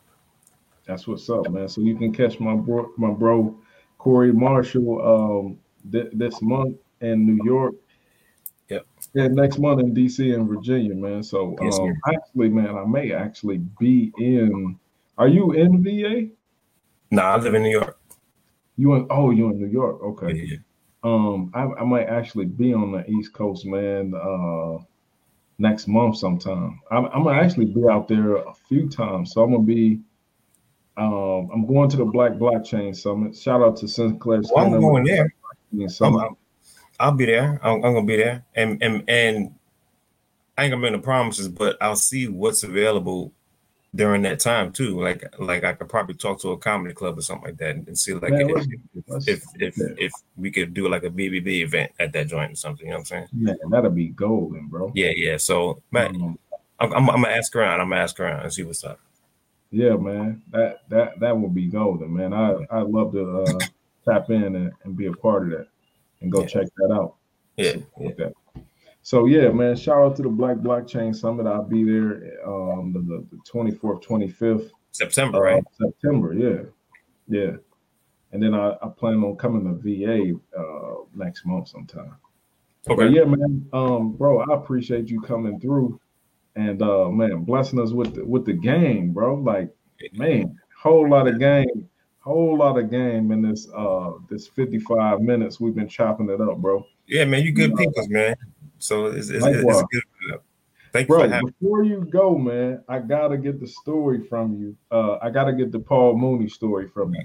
[0.86, 1.68] That's what's up, man.
[1.68, 3.56] So you can catch my bro, my bro
[3.98, 5.58] Corey Marshall um
[5.90, 7.74] th- this month in New York.
[9.14, 9.26] Yep.
[9.26, 11.22] And next month in DC and Virginia, man.
[11.22, 14.78] So Yes, um actually, man, I may actually be in.
[15.18, 16.28] Are you in VA?
[17.11, 17.98] no, I live in New York.
[18.76, 19.06] You in?
[19.11, 20.00] Oh, you in New York?
[20.02, 20.32] Okay.
[20.34, 20.56] Yeah, yeah.
[21.02, 24.14] Um, I, I might actually be on the East Coast, man.
[24.14, 24.78] Uh,
[25.58, 26.80] next month sometime.
[26.90, 29.32] I'm, I'm gonna actually be out there a few times.
[29.32, 30.00] So I'm gonna be.
[30.96, 33.34] Um, I'm going to the Black Blockchain Summit.
[33.36, 34.42] Shout out to Sinclair.
[34.54, 35.32] Well, I'm going there.
[36.02, 36.36] I'm-
[37.01, 37.59] I'll be there.
[37.62, 39.55] I'm, I'm gonna be there, and and and
[40.59, 43.32] I ain't gonna make no promises, but I'll see what's available
[43.94, 45.01] during that time too.
[45.01, 47.98] Like like I could probably talk to a comedy club or something like that, and
[47.98, 48.66] see like Man, if,
[49.26, 52.57] if, if if if we could do like a BBB event at that joint or
[52.57, 52.84] something.
[52.84, 53.28] You know what I'm saying?
[53.32, 54.92] Man, that'll be golden, bro.
[54.94, 55.38] Yeah, yeah.
[55.38, 56.38] So man, Um,
[56.78, 57.80] I'm, I'm, I'm gonna ask around.
[57.80, 59.01] I'm gonna ask around and see what's up.
[59.70, 60.42] yeah, man.
[60.51, 62.34] That that that would be golden, man.
[62.34, 63.59] I I love to uh,
[64.05, 65.68] tap in and, and be a part of that
[66.20, 66.46] and go Yeah.
[66.46, 67.16] check that out.
[67.56, 67.76] Yeah,
[68.16, 68.32] that.
[69.02, 71.46] So yeah, man, shout out to the Black Blockchain Summit.
[71.46, 75.64] I'll be there um the, the, the 24th, 25th September, uh, right?
[75.72, 76.62] September, yeah.
[77.28, 77.56] Yeah.
[78.32, 82.16] And then I, I plan on coming to VA uh next month sometime.
[82.86, 83.08] But Okay.
[83.08, 86.00] yeah, man, um, bro, I appreciate you coming through
[86.56, 89.34] and uh man, blessing us with the with the game, bro.
[89.34, 89.70] Like,
[90.14, 91.88] man, whole lot of game,
[92.20, 96.58] whole lot of game in this uh this 55 minutes we've been chopping it up,
[96.58, 96.86] bro.
[97.06, 97.42] Yeah, man.
[97.42, 98.36] You good Uh, people, man.
[98.78, 100.40] So it's it's, it's, good.
[100.92, 101.54] Thank you Bro, for having.
[101.60, 104.76] before you go, man, I gotta get the story from you.
[104.90, 107.22] Uh, I gotta get the Paul Mooney story from you.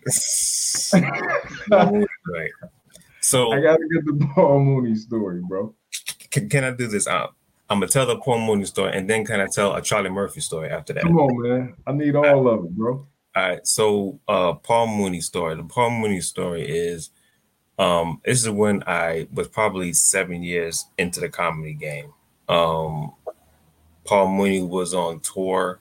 [1.72, 2.52] right.
[3.22, 5.74] So I gotta get the Paul Mooney story, bro.
[6.30, 7.08] can, can I do this?
[7.08, 7.30] I'm
[7.70, 10.70] gonna tell the Paul Mooney story, and then can I tell a Charlie Murphy story
[10.70, 11.04] after that?
[11.04, 11.74] Come on, man.
[11.88, 13.08] I need all of it, bro.
[13.36, 13.68] All right.
[13.68, 15.56] So uh, Paul Mooney story.
[15.56, 17.10] The Paul Mooney story is,
[17.78, 22.14] um, this is when I was probably seven years into the comedy game.
[22.48, 23.14] Um,
[24.06, 25.80] Paul Mooney was on tour,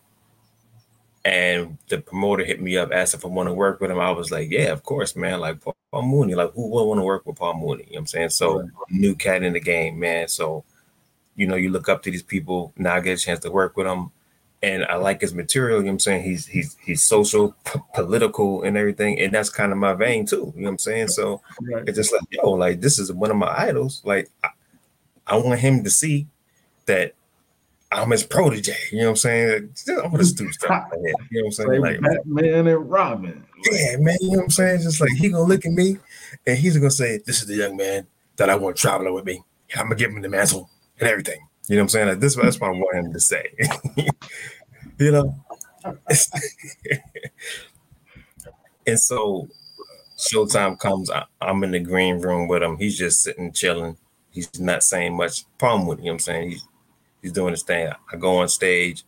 [1.25, 4.01] and the promoter hit me up, asked if I want to work with him.
[4.01, 5.41] I was like, yeah, of course, man.
[5.41, 7.85] Like Paul, Paul Mooney, like who would want to work with Paul Mooney?
[7.85, 8.31] You know what I'm saying?
[8.31, 8.69] So Right.
[8.91, 10.29] new cat in the game, man.
[10.29, 10.65] So,
[11.37, 12.73] you know, you look up to these people.
[12.77, 14.11] Now I get a chance to work with them.
[14.65, 15.79] And I like his material.
[15.79, 16.23] You know what I'm saying?
[16.25, 19.19] He's he's he's social, p- political, and everything.
[19.21, 20.53] And that's kind of my vein too.
[20.57, 21.09] You know what I'm saying?
[21.09, 21.87] So Right.
[21.87, 24.01] it's just like, yo, like this is one of my idols.
[24.05, 24.49] Like I,
[25.27, 26.27] I want him to see
[26.87, 27.13] that
[27.93, 28.75] I'm his protege.
[28.91, 29.71] You know what I'm saying?
[30.03, 31.17] I want to do stuff like that.
[31.31, 31.81] You know what I'm saying?
[31.81, 33.45] Like, Batman and Robin.
[33.71, 34.17] yeah, man.
[34.21, 34.81] You know what I'm saying?
[34.83, 35.99] Just like he gonna look at me
[36.47, 38.07] and he's gonna say, "This is the young man
[38.37, 39.43] that I want traveling with me.
[39.77, 42.09] I'm gonna give him the mantle and everything." You know what I'm saying?
[42.09, 43.47] Like, this that's what I want him to say.
[44.99, 45.45] you know.
[48.87, 49.49] and so,
[50.19, 51.11] showtime comes.
[51.11, 52.77] I, I'm in the green room with him.
[52.79, 53.97] He's just sitting chilling.
[54.31, 55.45] He's not saying much.
[55.59, 56.51] Problem with it, you know I'm saying?
[56.53, 56.69] He's
[57.23, 57.91] he's doing his thing.
[58.13, 59.05] I go on stage,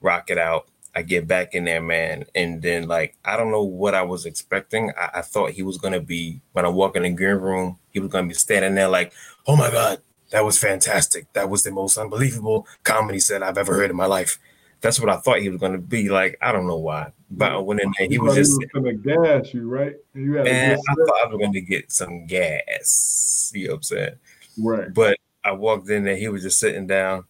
[0.00, 0.66] rock it out.
[0.94, 4.02] I I get back in there, man, and then like I don't know what I
[4.02, 4.92] was expecting.
[4.98, 8.00] I, I thought he was gonna be when I walk in the green room, he
[8.00, 9.12] was gonna be standing there like,
[9.46, 10.00] "Oh my god,
[10.30, 11.32] that was fantastic!
[11.34, 14.38] That was the most unbelievable comedy set I've ever heard in my life."
[14.80, 16.38] That's what I thought he was gonna be like.
[16.40, 19.52] I don't know why, but I went in there, he was just was gonna gas
[19.52, 19.94] you, right?
[20.14, 20.78] You had man.
[20.88, 23.52] I thought I was gonna get some gas.
[23.54, 24.14] You know what I'm saying?
[24.58, 24.94] right.
[24.94, 27.24] But I walked in there, he was just sitting down.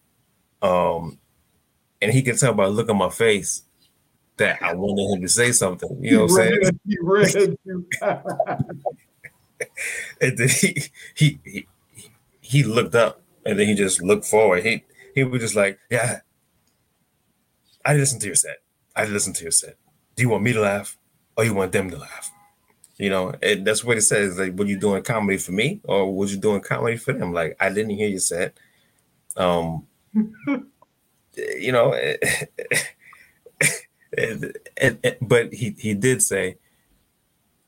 [0.61, 1.17] Um,
[2.01, 3.63] and he could tell by the look on my face
[4.37, 5.97] that I wanted him to say something.
[6.01, 6.79] You know what I'm saying?
[6.87, 7.85] He read you.
[10.19, 10.83] And then he
[11.13, 11.67] he he,
[12.41, 14.65] he looked up and then he just looked forward.
[14.65, 14.83] He
[15.13, 16.21] he was just like, Yeah,
[17.85, 18.57] I listened to your set.
[18.95, 19.77] I listened to your set.
[20.15, 20.97] Do you want me to laugh
[21.37, 22.31] or you want them to laugh?
[22.97, 24.37] You know, and that's what it says.
[24.39, 27.33] Like, were you doing comedy for me or was you doing comedy for them?
[27.33, 28.57] Like, I didn't hear your set.
[29.37, 29.87] Um,
[31.35, 31.93] you know,
[34.17, 36.57] and, and, and- but he he did say,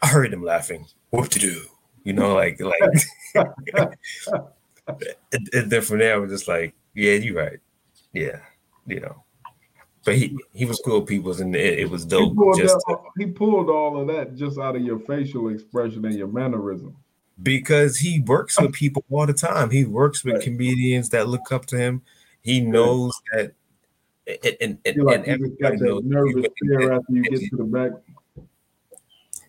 [0.02, 0.88] I heard him laughing.
[1.10, 1.62] What to do?
[2.04, 2.82] You know, like like
[5.32, 7.60] and, and then from there I was just like, yeah, you're right.
[8.14, 8.40] Yeah,
[8.88, 9.24] you know.
[10.06, 12.98] But he he was cool people and it, it was He dope pulled, just that,
[13.18, 16.96] he pulled all of that just out of your facial expression and your mannerism.
[17.42, 19.70] because he works with people all the time.
[19.70, 20.44] He works with Right.
[20.44, 22.02] comedians that look up to him.
[22.42, 23.54] He knows that
[24.28, 27.40] and and, and, You're like and you got that knows nervous fear after you get
[27.50, 27.92] to the back.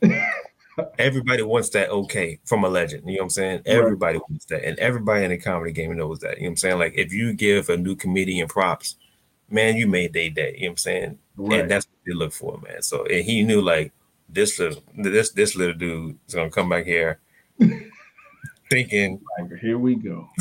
[0.99, 3.05] everybody wants that okay from a legend.
[3.07, 3.63] You know what I'm saying?
[3.67, 4.65] Everybody wants that.
[4.67, 6.37] And everybody in the comedy game knows that.
[6.39, 6.79] You know what I'm saying?
[6.79, 8.97] Like if you give a new comedian props,
[9.55, 10.55] man, you made their day.
[10.57, 11.19] You know what I'm saying?
[11.37, 11.61] Right.
[11.61, 12.83] And that's what they look for, man.
[12.83, 13.93] So and he knew like
[14.29, 17.19] this little this this little dude is gonna come back here
[18.71, 20.29] thinking Like, here we go.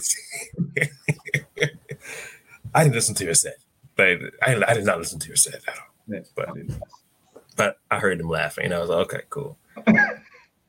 [2.75, 3.57] I didn't listen to your set.
[3.95, 5.85] But I, I did not listen to your set at all.
[6.07, 6.53] Yeah, But- I.
[7.55, 9.57] But I heard him laughing and I was like, okay, cool.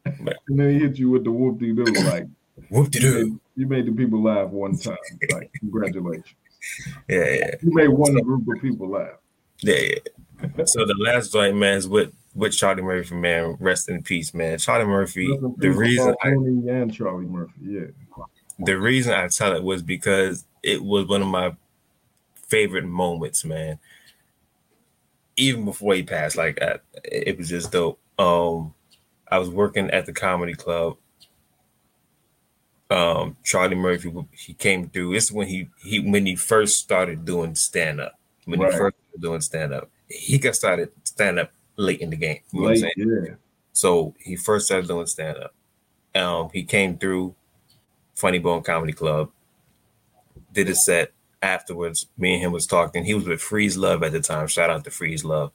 [0.06, 1.84] And then he hit you with the whoop de doo.
[1.84, 2.26] Like
[2.68, 3.24] Whoop de you doo.
[3.30, 4.98] made, you made the people laugh one time.
[5.32, 6.34] Like congratulations.
[7.08, 9.18] Yeah, yeah, You made one group of people laugh.
[9.60, 10.64] yeah, yeah.
[10.64, 13.56] So the last joint, man, is with with Charlie Murphy, man.
[13.60, 14.58] Rest in peace, man.
[14.58, 15.32] Charlie Murphy.
[15.32, 17.52] In The reason I and Charlie Murphy.
[17.62, 17.86] Yeah.
[18.58, 21.54] the reason I tell it was because it was one of my
[22.48, 23.78] favorite moments, man.
[25.36, 27.98] Even before he passed, like I, it was just dope.
[28.18, 28.74] Um,
[29.30, 30.96] I was working at the comedy club.
[32.94, 35.14] Um, Charlie Murphy, he came through.
[35.14, 38.18] This is when he he when he first started doing stand up.
[38.44, 38.72] When Right.
[38.72, 42.40] he first started doing stand up, he got started stand up late in the game.
[42.52, 43.24] You know what I'm Late, saying?
[43.26, 43.34] yeah.
[43.72, 45.54] So he first started doing stand up.
[46.14, 47.34] Um, he came through
[48.14, 49.30] Funny Bone Comedy Club,
[50.52, 52.06] did a set afterwards.
[52.16, 53.04] Me and him was talking.
[53.04, 54.46] He was with Freeze Love at the time.
[54.46, 55.50] Shout out to Freeze Love.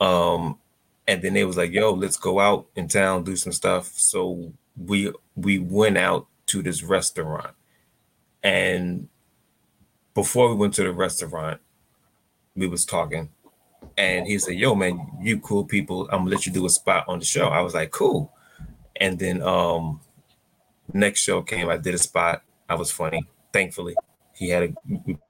[0.00, 0.58] Um,
[1.06, 4.52] and then they was like, "Yo, let's go out in town, do some stuff." So
[4.76, 7.54] we we went out to this restaurant,
[8.42, 9.08] and
[10.14, 11.60] before we went to the restaurant,
[12.54, 13.30] we was talking,
[13.96, 16.08] and he said, "Yo, man, you cool people.
[16.10, 18.32] I'm gonna let you do a spot on the show." I was like, "Cool."
[18.96, 20.00] And then um,
[20.92, 21.68] next show came.
[21.68, 22.42] I did a spot.
[22.68, 23.26] I was funny.
[23.52, 23.96] Thankfully,
[24.34, 24.74] he had a.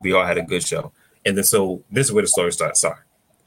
[0.01, 0.93] We all had a good show.
[1.25, 2.81] And then so this is where the story starts.
[2.81, 3.01] Sorry,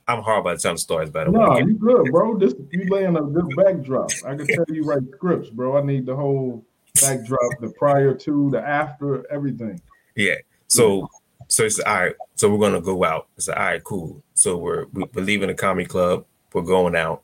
[0.08, 1.46] I'm horrible at telling stories, by the No, way.
[1.46, 2.38] No, you good, bro.
[2.38, 4.10] This you laying a good backdrop.
[4.26, 5.78] I can tell you write scripts, bro.
[5.78, 6.66] I need the whole
[7.02, 9.82] backdrop, the prior to, the after, everything.
[10.16, 10.36] Yeah.
[10.68, 11.08] So
[11.48, 12.16] so it's all right.
[12.36, 13.28] So we're gonna go out.
[13.38, 14.24] It's all right, cool.
[14.34, 16.26] So we're we- we're leaving the comedy club.
[16.54, 17.24] We're going out.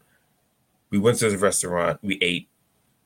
[0.89, 1.99] We went to the restaurant.
[2.03, 2.47] We ate.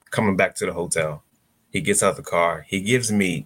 [0.09, 1.23] Coming back to the hotel,
[1.71, 2.65] he gets out the car.
[2.67, 3.45] He gives me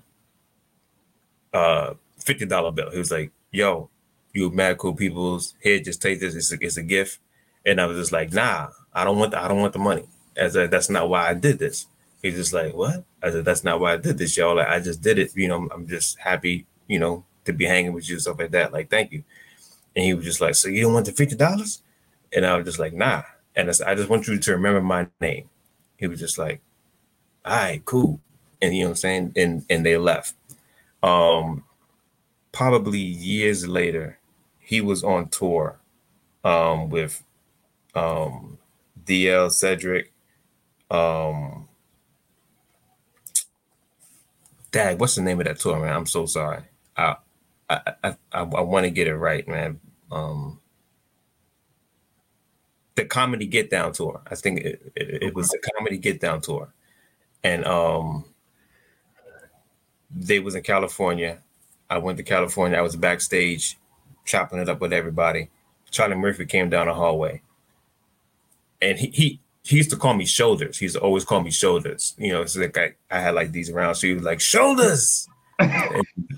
[1.54, 2.92] a fifty dollar bill.
[2.92, 3.90] He was like, "Yo,
[4.34, 5.56] you mad cool peoples.
[5.62, 6.36] Here, just take this.
[6.36, 7.20] It's a, it's a gift."
[7.66, 10.06] And I was just like, "Nah, I don't want the, I don't want the money.
[10.36, 11.88] As a, that's not why I did this."
[12.22, 14.56] He's just like, "What?" I said, "That's not why I did this, y'all.
[14.56, 15.36] Like, I just did it.
[15.36, 18.52] You know, I'm just happy, you know, to be hanging with you, and stuff like
[18.52, 18.74] that.
[18.74, 19.24] Like, thank you."
[19.96, 21.82] And he was just like, "So you don't want the fifty dollars?"
[22.34, 23.24] And I was just like, "Nah."
[23.56, 25.50] And I said, "I just want you to remember my name."
[25.98, 26.62] He was just like,
[27.46, 28.20] "All right, cool."
[28.62, 29.34] And you know what I'm saying?
[29.36, 30.36] And and they left.
[31.04, 31.64] Um,
[32.52, 34.20] probably years later,
[34.60, 35.80] he was on tour,
[36.44, 37.24] um, with,
[37.96, 38.58] um,
[39.06, 40.12] DL Cedric,
[40.92, 41.68] um,
[44.72, 45.96] Dad, what's the name of that tour, man?
[45.96, 46.64] I'm so sorry.
[46.98, 47.16] I
[47.70, 49.80] I I, I, I want to get it right, man.
[50.12, 50.60] Um,
[52.96, 54.22] the comedy Get Down tour.
[54.30, 56.74] I think it, it, it was the comedy Get Down tour,
[57.44, 58.26] and um,
[60.10, 61.40] they was in California.
[61.90, 62.78] I went to California.
[62.78, 63.78] I was backstage,
[64.26, 65.50] chopping it up with everybody,
[65.92, 67.42] Charlie Murphy came down the hallway,
[68.82, 70.78] and he he he used to call me shoulders.
[70.80, 72.16] He used to always call me shoulders.
[72.18, 75.28] You know, it's like I, I had like these around, so he was like shoulders.
[75.62, 75.68] so,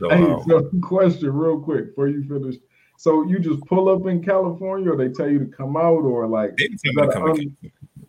[0.09, 2.55] hey, um, so question real quick before you finish.
[2.97, 6.27] So you just pull up in California, or they tell you to come out, or
[6.27, 7.57] like, they tell to come un-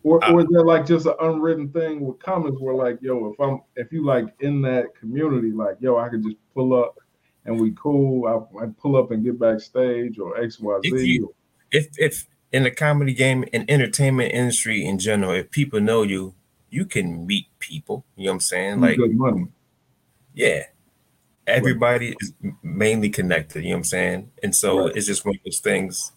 [0.03, 3.39] or, or is there like just an unwritten thing with comments where like, yo, if
[3.39, 6.99] I'm if you like in that community, like, yo, I could just pull up
[7.45, 8.27] and we cool.
[8.27, 10.89] I, I pull up and get backstage or X Y Z.
[10.89, 11.35] If, you,
[11.71, 16.33] if if in the comedy game and entertainment industry in general, if people know you,
[16.69, 18.05] you can meet people.
[18.15, 18.79] You know what I'm saying?
[18.79, 18.97] Like.
[20.33, 20.63] Yeah.
[21.45, 22.31] Everybody is
[22.63, 24.31] mainly connected, you know what I'm saying?
[24.41, 24.95] And so right.
[24.95, 26.13] it's just one of those things.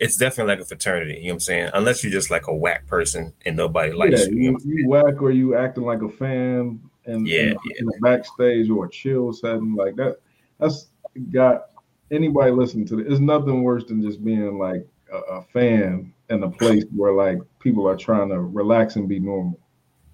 [0.00, 1.70] It's definitely like a fraternity, you know what I'm saying?
[1.72, 4.40] Unless you're just like a whack person and nobody likes yeah, you.
[4.40, 7.76] You, you, you whack or you acting like a fan and yeah, in, yeah.
[7.78, 10.16] in a backstage or a chill setting like that.
[10.58, 10.88] That's
[11.30, 11.66] got
[12.10, 13.06] anybody listening to it.
[13.06, 14.84] It's nothing worse than just being like
[15.14, 19.18] a, a fan in a place where like people are trying to relax and be
[19.18, 19.58] normal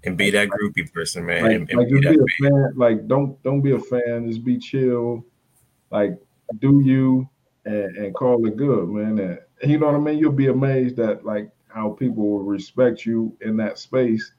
[0.05, 1.42] and be that groupie person, man.
[1.42, 2.51] Like, and, and like be be a fan.
[2.51, 2.72] fan.
[2.76, 4.26] Like don't don't be a fan.
[4.28, 5.24] Just be chill.
[5.90, 6.18] Like
[6.61, 7.28] do you
[7.64, 9.38] and, and call it good, man.
[9.62, 10.18] And you know what I mean.
[10.18, 14.32] You'll be amazed at like how people will respect you in that space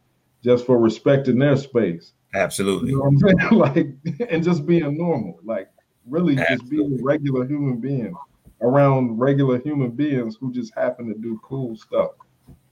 [0.43, 2.13] just for respecting their space.
[2.33, 2.91] Absolutely.
[2.91, 3.59] You know what I'm saying?
[4.09, 5.39] like and just being normal.
[5.43, 5.69] Like
[6.07, 6.57] really Absolutely.
[6.57, 8.15] just being a regular human being
[8.61, 12.11] around regular human beings who just happen to do cool stuff.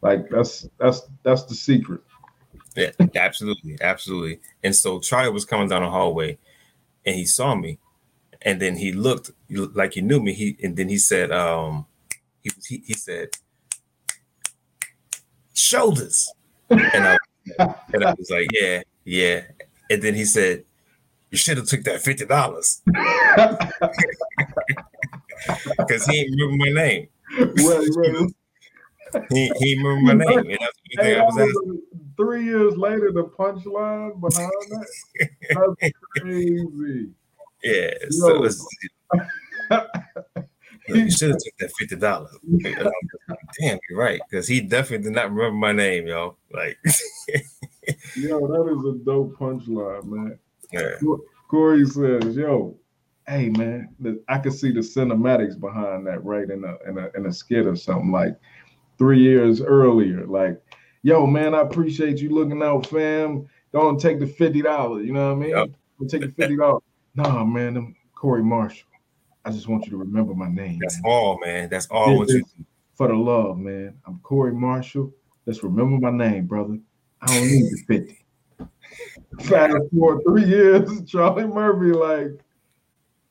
[0.02, 2.02] Like that's that's that's the secret.
[2.76, 4.40] Yeah, absolutely, absolutely.
[4.64, 6.38] And so Charlie was coming down the hallway,
[7.06, 7.80] and he saw me,
[8.42, 10.34] and then he looked like he knew me.
[10.34, 11.86] He and then he said, um,
[12.42, 13.30] he he, he said,
[15.54, 16.32] shoulders,
[16.70, 17.18] and I
[17.94, 19.42] and I was like, yeah, yeah.
[19.90, 20.64] And then he said,
[21.32, 22.82] you should have took that fifty dollars
[25.78, 27.08] because he didn't remember my name.
[27.38, 29.26] Right, right.
[29.30, 30.40] he he remember my name.
[30.40, 31.82] And that's the hey, I was asking.
[32.18, 34.88] Three years later, the punchline behind that.
[35.80, 37.10] That's crazy.
[37.64, 37.92] Yeah.
[38.12, 38.48] Yo.
[38.50, 38.66] So
[40.88, 42.36] you should have took that fifty dollars.
[43.60, 46.38] Damn, you're right, because he definitely did not remember my name, yo.
[46.52, 46.78] Like,
[48.16, 50.40] yo, that is a dope punchline, man.
[50.72, 50.96] Yeah.
[51.50, 52.78] Corey says, "Yo,
[53.30, 53.88] hey man,
[54.28, 56.50] I could see the cinematics behind that, right?
[56.50, 58.36] In a in a in a skit or something like
[58.98, 60.26] three years earlier.
[60.26, 60.62] Like,
[61.04, 63.48] yo, man, I appreciate you looking out, fam.
[63.72, 65.06] Don't take the fifty dollars.
[65.06, 65.50] You know what I mean?
[65.52, 65.70] Yep.
[66.00, 66.84] Don't take the fifty dollars.
[67.16, 68.88] nah, man, I'm Corey Marshall.
[69.46, 70.80] I just want you to remember my name.
[70.82, 71.12] That's man.
[71.12, 71.70] all, man.
[71.70, 72.18] That's all.
[72.18, 72.44] What you
[72.96, 73.96] for the love, man.
[74.06, 75.14] I'm Corey Marshall.
[75.46, 76.80] Let's remember my name, brother.
[77.22, 78.18] I don't need the fifty.
[79.44, 82.40] Fast forward three years, Charlie Murphy like,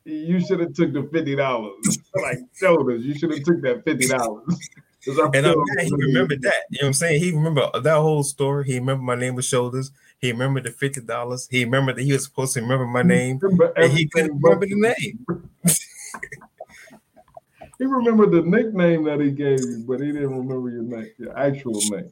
[0.09, 1.97] you should have took the fifty dollars.
[2.21, 4.69] like shoulders, you should have took that fifty dollars.
[5.07, 6.65] And I'm glad he remembered that.
[6.71, 7.23] You know what I'm saying?
[7.23, 8.65] He remember that whole story.
[8.65, 9.91] He remembered my name was Shoulders.
[10.19, 11.47] He remembered the fifty dollars.
[11.49, 13.39] He remembered that he was supposed to remember my name,
[13.77, 15.25] and he couldn't remember the name.
[17.79, 21.39] he remembered the nickname that he gave you, but he didn't remember your name, your
[21.39, 22.11] actual name.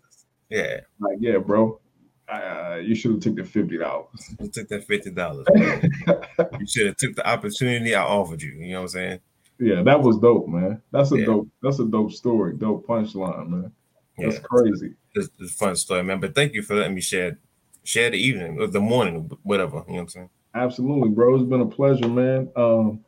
[0.50, 0.80] Yeah.
[0.98, 1.82] Like, yeah, bro
[2.30, 4.36] uh, you should have took the fifty dollars.
[4.40, 5.48] You took that fifty dollars.
[5.56, 8.52] you should have took the opportunity I offered you.
[8.52, 9.20] You know what I'm saying?
[9.60, 10.82] Yeah, that was dope, man.
[10.92, 11.26] That's a yeah.
[11.26, 11.48] dope.
[11.62, 12.54] That's a dope story.
[12.56, 13.72] Dope punchline, man.
[14.18, 14.42] That's yeah.
[14.42, 14.94] crazy.
[15.16, 16.20] It's, it's, a fun story, man.
[16.20, 17.40] But thank you for letting me share
[17.84, 19.78] share the evening or the morning, whatever.
[19.88, 20.30] You know what I'm saying?
[20.54, 21.36] Absolutely, bro.
[21.36, 22.50] It's been a pleasure, man.
[22.56, 23.04] Um,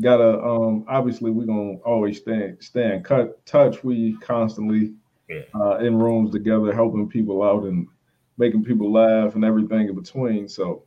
[0.00, 3.82] gotta um, obviously we're gonna always stay stay in cut touch.
[3.82, 4.94] We constantly
[5.28, 5.42] yeah.
[5.54, 7.88] uh, in rooms together, helping people out and
[8.38, 10.48] making people laugh and everything in between.
[10.48, 10.84] So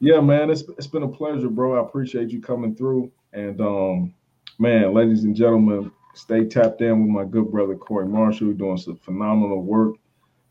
[0.00, 1.76] yeah, man, it's it's been a pleasure, bro.
[1.76, 3.10] I appreciate you coming through.
[3.32, 4.14] And um,
[4.58, 8.96] man, ladies and gentlemen, stay tapped in with my good brother Corey Marshall, doing some
[8.96, 9.96] phenomenal work,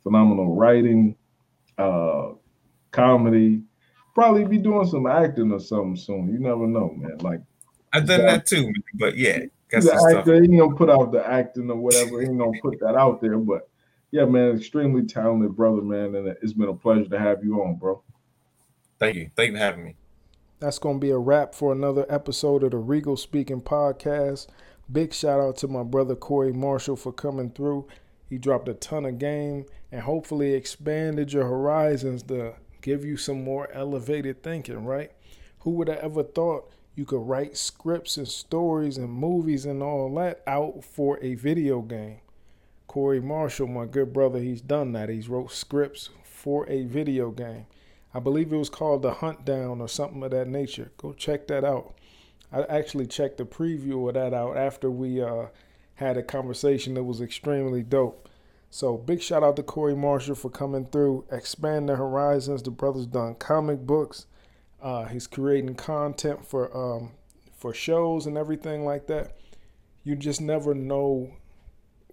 [0.04, 1.16] phenomenal writing,
[1.78, 2.32] uh,
[2.92, 3.62] comedy.
[4.14, 6.34] Probably be doing some acting or something soon.
[6.34, 7.18] You never know, man.
[7.20, 7.42] Like
[7.94, 9.42] I've done that too, but yeah.
[9.70, 12.22] The actor, he ain't gonna put out the acting or whatever.
[12.22, 13.70] He ain't gonna put that out there, but
[14.12, 17.76] yeah, man, extremely talented brother, man, and it's been a pleasure to have you on,
[17.76, 18.02] bro.
[19.00, 19.30] Thank you.
[19.36, 19.96] Thank you for having me.
[20.60, 24.48] That's going to be a wrap for another episode of the Regal Speaking Podcast.
[24.92, 27.88] Big shout out to my brother Corey Marshall for coming through.
[28.30, 33.44] He dropped a ton of game and hopefully expanded your horizons to give you some
[33.44, 35.12] more elevated thinking, right?
[35.60, 40.14] Who would have ever thought you could write scripts and stories and movies and all
[40.16, 42.22] that out for a video game?
[42.98, 45.08] Corey Marshall, my good brother, he's done that.
[45.08, 47.68] He's wrote scripts for a video game.
[48.12, 50.92] I believe it was called The Huntdown or something of that nature.
[50.98, 51.94] Go check that out.
[52.52, 55.50] I actually checked the preview of that out after we uh,
[55.94, 58.28] had a conversation that was extremely dope.
[58.72, 62.64] So big shout out to Corey Marshall for coming through, expand the horizons.
[62.64, 64.26] The brother's done comic books.
[64.82, 67.12] Uh, he's creating content for um,
[67.56, 69.38] for shows and everything like that.
[70.04, 71.34] You just never know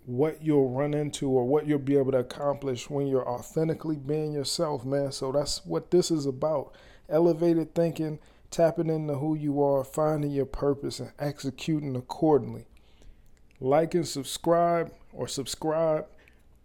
[0.06, 4.32] what you'll run into or what you'll be able to accomplish when you're authentically being
[4.32, 5.12] yourself, man.
[5.12, 6.74] So that's what this is about.
[7.08, 8.18] Elevated thinking,
[8.50, 12.66] tapping into who you are, finding your purpose, and executing accordingly.
[13.60, 16.06] Like and subscribe or subscribe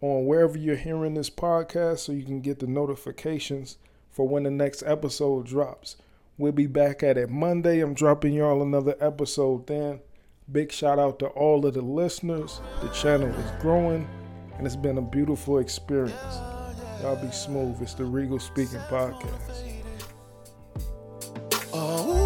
[0.02, 3.78] on wherever you're hearing this podcast so you can get the notifications
[4.10, 5.96] for when the next episode drops.
[6.36, 7.80] We'll be back at it Monday.
[7.80, 10.00] I'm dropping y'all another episode then.
[10.52, 12.60] Big shout out to all of the listeners.
[12.82, 14.08] The channel is growing,
[14.58, 16.38] and it's been a beautiful experience.
[17.02, 17.80] Y'all be smooth.
[17.80, 19.76] It's the Regal Speaking Podcast.
[21.72, 22.19] Oh.